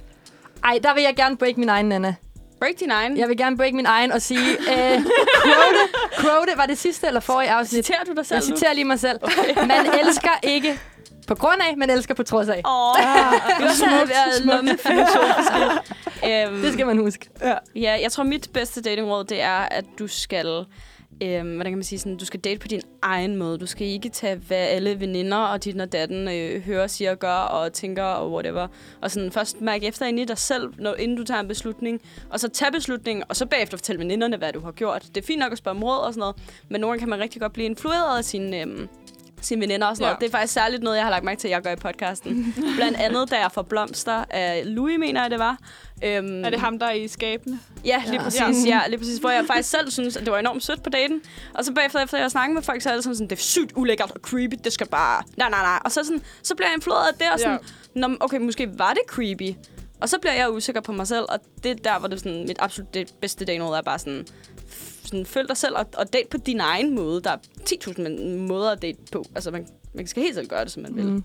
Ej, 0.66 0.79
der 0.83 0.94
vil 0.94 1.02
jeg 1.02 1.16
gerne 1.16 1.37
break 1.37 1.57
min 1.57 1.68
egen, 1.68 1.88
Nana. 1.88 2.14
Break 2.61 2.74
din 2.81 2.90
egen. 2.90 3.16
Jeg 3.16 3.29
vil 3.29 3.37
gerne 3.37 3.57
break 3.57 3.72
min 3.72 3.87
egen 3.87 4.12
og 4.12 4.22
sige, 4.22 4.50
øh, 4.50 5.00
quote, 5.44 5.83
quote, 6.20 6.52
var 6.57 6.66
det 6.66 6.79
sidste 6.79 7.07
eller 7.07 7.20
forrige 7.20 7.50
afsnit? 7.50 7.85
Citerer 7.87 8.05
du 8.05 8.12
dig 8.16 8.26
selv 8.26 8.37
Jeg 8.37 8.42
citerer 8.42 8.72
lige 8.72 8.85
mig 8.85 9.00
selv. 9.00 9.18
Man 9.66 9.87
elsker 10.00 10.31
ikke 10.42 10.81
på 11.26 11.35
grund 11.35 11.61
af, 11.70 11.76
man 11.76 11.90
elsker 11.90 12.14
på 12.14 12.22
trods 12.22 12.48
af. 12.48 12.62
Åh, 12.68 12.94
det 13.59 13.66
var 13.66 13.72
sådan 13.72 13.94
at 14.00 14.09
være 14.09 14.40
lommefilosofisk. 14.44 15.52
øhm, 16.29 16.62
Det 16.62 16.72
skal 16.72 16.87
man 16.87 16.98
huske. 16.98 17.29
Ja, 17.74 18.00
jeg 18.02 18.12
tror, 18.12 18.24
mit 18.24 18.48
bedste 18.55 18.83
datingråd, 18.83 19.24
det 19.24 19.42
er, 19.42 19.59
at 19.59 19.85
du 19.98 20.07
skal... 20.07 20.64
Øhm, 21.22 21.54
hvordan 21.54 21.72
kan 21.72 21.78
man 21.78 21.84
sige 21.84 21.98
sådan, 21.98 22.16
du 22.16 22.24
skal 22.24 22.40
date 22.40 22.58
på 22.58 22.68
din 22.68 22.80
egen 23.02 23.36
måde. 23.36 23.58
Du 23.58 23.66
skal 23.66 23.86
ikke 23.86 24.08
tage, 24.08 24.36
hvad 24.36 24.56
alle 24.56 25.00
veninder 25.00 25.36
og 25.36 25.64
dit 25.64 25.80
og 25.80 25.92
datten 25.92 26.28
øh, 26.28 26.62
hører, 26.62 26.86
siger, 26.86 27.14
gør 27.14 27.34
og 27.34 27.72
tænker 27.72 28.02
og 28.02 28.32
whatever. 28.32 28.68
Og 29.02 29.10
sådan 29.10 29.32
først 29.32 29.60
mærke 29.60 29.86
efter 29.86 30.06
ind 30.06 30.20
i 30.20 30.24
dig 30.24 30.38
selv, 30.38 30.72
når, 30.78 30.94
inden 30.94 31.16
du 31.16 31.24
tager 31.24 31.40
en 31.40 31.48
beslutning. 31.48 32.00
Og 32.30 32.40
så 32.40 32.48
tage 32.48 32.72
beslutningen, 32.72 33.24
og 33.28 33.36
så 33.36 33.46
bagefter 33.46 33.76
fortælle 33.76 33.98
veninderne, 33.98 34.36
hvad 34.36 34.52
du 34.52 34.60
har 34.60 34.72
gjort. 34.72 35.02
Det 35.02 35.16
er 35.16 35.26
fint 35.26 35.40
nok 35.40 35.52
at 35.52 35.58
spørge 35.58 35.76
om 35.76 35.84
råd 35.84 35.98
og 35.98 36.12
sådan 36.12 36.20
noget, 36.20 36.36
men 36.68 36.80
nogle 36.80 36.92
gange 36.92 37.00
kan 37.00 37.08
man 37.08 37.20
rigtig 37.20 37.40
godt 37.40 37.52
blive 37.52 37.66
influeret 37.66 38.18
af 38.18 38.24
sine, 38.24 38.60
øhm, 38.60 38.88
sine 39.40 39.61
veninder 39.61 39.87
og 39.87 39.96
sådan 39.96 40.05
Ja. 40.05 40.09
ja. 40.09 40.12
noget. 40.12 40.20
Det 40.20 40.27
er 40.35 40.38
faktisk 40.38 40.53
særligt 40.53 40.83
noget, 40.83 40.96
jeg 40.96 41.05
har 41.05 41.11
lagt 41.11 41.25
mærke 41.25 41.40
til, 41.40 41.49
at 41.49 41.53
jeg 41.53 41.62
gør 41.62 41.72
i 41.72 41.77
podcasten. 41.77 42.55
Blandt 42.77 42.96
andet, 42.99 43.31
da 43.31 43.37
jeg 43.40 43.53
får 43.53 43.62
blomster 43.62 44.25
af 44.31 44.62
Louis, 44.64 44.99
mener 44.99 45.22
jeg, 45.22 45.31
det 45.31 45.38
var. 45.38 45.59
Øhm, 46.05 46.44
Er 46.44 46.51
det 46.51 46.61
ham, 46.61 46.79
der 46.79 46.87
er 46.87 46.92
i 46.92 47.09
skabene? 47.09 47.61
Ja, 47.85 48.03
lige 48.07 48.12
Ja. 48.14 48.18
ja. 48.18 48.22
præcis. 48.22 48.66
Ja, 48.66 48.81
lige 48.88 48.99
præcis. 48.99 49.18
Hvor 49.18 49.31
jeg 49.31 49.44
faktisk 49.46 49.70
selv 49.70 49.90
synes, 49.90 50.16
at 50.16 50.25
det 50.25 50.33
var 50.33 50.38
enormt 50.38 50.62
sødt 50.64 50.83
på 50.83 50.90
daten. 50.90 51.20
Og 51.55 51.64
så 51.64 51.72
bagefter, 51.72 52.01
efter 52.01 52.16
jeg 52.18 52.25
har 52.25 52.29
snakket 52.29 52.55
med 52.55 52.62
folk, 52.62 52.83
så 52.83 52.90
er 52.90 52.94
det 52.94 53.05
sådan, 53.05 53.14
sådan, 53.16 53.31
det 53.31 53.37
er 53.37 53.42
sygt 53.42 53.72
ulækkert 53.77 54.11
og 54.11 54.20
creepy. 54.22 54.55
Det 54.64 54.72
skal 54.72 54.87
bare... 54.88 55.22
Nej, 55.37 55.51
nej, 55.51 55.62
nej. 55.62 55.79
Og 55.85 55.92
så, 55.92 56.05
sådan, 56.05 56.22
så 56.42 56.55
bliver 56.55 56.68
jeg 56.68 56.75
influeret 56.77 57.09
af 57.09 57.14
det, 57.14 57.27
og 57.33 57.38
sådan, 57.40 57.59
ja. 57.96 58.25
okay, 58.25 58.38
måske 58.38 58.79
var 58.79 58.90
det 58.92 59.03
creepy. 59.09 59.53
Og 60.01 60.09
så 60.09 60.18
bliver 60.18 60.35
jeg 60.35 60.51
usikker 60.53 60.81
på 60.81 60.92
mig 60.92 61.07
selv, 61.07 61.25
og 61.29 61.38
det 61.62 61.70
er 61.70 61.75
der, 61.75 61.99
hvor 61.99 62.09
det 62.09 62.14
er 62.16 62.18
sådan, 62.18 62.44
mit 62.49 62.57
absolut 62.61 62.94
det 62.94 63.12
bedste 63.20 63.44
dag 63.44 63.59
noget 63.59 63.79
er 63.79 63.83
bare 63.83 63.99
sådan, 63.99 64.27
sådan, 65.06 65.26
følg 65.26 65.48
dig 65.48 65.56
selv 65.56 65.76
og, 65.76 65.86
og 65.96 66.12
date 66.12 66.28
på 66.30 66.36
din 66.36 66.60
egen 66.60 66.94
måde. 66.94 67.20
Der 67.20 67.30
er 67.30 67.36
10.000 67.70 68.00
men- 68.02 68.48
måder 68.48 68.70
at 68.70 68.82
date 68.82 68.98
på. 69.12 69.24
Altså, 69.34 69.50
man, 69.50 69.66
man 69.94 70.06
skal 70.06 70.22
helt 70.22 70.34
selv 70.34 70.48
gøre 70.48 70.64
det, 70.64 70.72
som 70.72 70.82
man 70.82 70.96
vil. 70.96 71.04
Mm. 71.06 71.22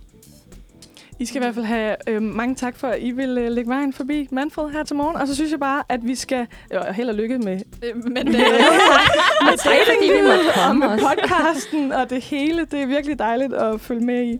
I 1.20 1.26
skal 1.26 1.42
i 1.42 1.44
hvert 1.44 1.56
fald 1.56 1.66
have 1.66 1.96
øh, 2.08 2.22
mange 2.22 2.56
tak 2.56 2.78
for, 2.78 2.88
at 2.88 3.02
I 3.02 3.12
vil 3.12 3.38
øh, 3.38 3.52
lægge 3.52 3.70
vejen 3.70 3.94
forbi 3.94 4.28
Manfred 4.32 4.70
her 4.70 4.84
til 4.84 4.96
morgen. 4.96 5.16
Og 5.16 5.28
så 5.28 5.36
synes 5.36 5.52
jeg 5.52 5.60
bare, 5.60 5.84
at 5.90 6.00
vi 6.08 6.16
skal... 6.16 6.48
Jo, 6.74 6.82
held 6.94 7.10
og 7.10 7.16
lykke 7.16 7.38
med, 7.38 7.60
Øh, 7.84 7.96
Men 7.96 8.14
med, 8.14 8.24
det, 8.24 8.34
med 8.34 10.24
måtte 10.28 10.62
og 10.68 10.76
med 10.82 11.00
podcasten 11.00 11.92
og 11.92 12.10
det 12.10 12.22
hele. 12.24 12.66
Det 12.66 12.82
er 12.82 12.86
virkelig 12.86 13.20
dejligt 13.20 13.54
at 13.54 13.82
følge 13.82 14.06
med 14.06 14.24
i. 14.24 14.38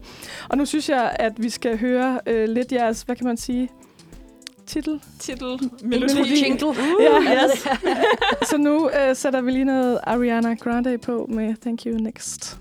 Og 0.50 0.58
nu 0.58 0.66
synes 0.66 0.90
jeg, 0.90 1.16
at 1.20 1.34
vi 1.38 1.50
skal 1.50 1.78
høre 1.80 2.20
øh, 2.28 2.50
lidt 2.50 2.72
jeres, 2.72 3.02
hvad 3.02 3.16
kan 3.16 3.26
man 3.28 3.38
sige, 3.38 3.70
titel. 4.72 5.00
titel, 5.20 5.60
Melodi. 5.84 6.14
melodi. 6.14 6.44
Jingle. 6.44 6.76
Ja, 7.02 7.44
yes. 7.44 7.68
så 8.50 8.58
nu 8.58 8.90
øh, 8.90 9.16
sætter 9.16 9.42
vi 9.42 9.52
lige 9.52 9.66
noget 9.66 10.00
Ariana 10.04 10.54
Grande 10.54 10.98
på 10.98 11.26
med 11.30 11.56
Thank 11.62 11.86
You 11.86 11.98
Next. 11.98 12.61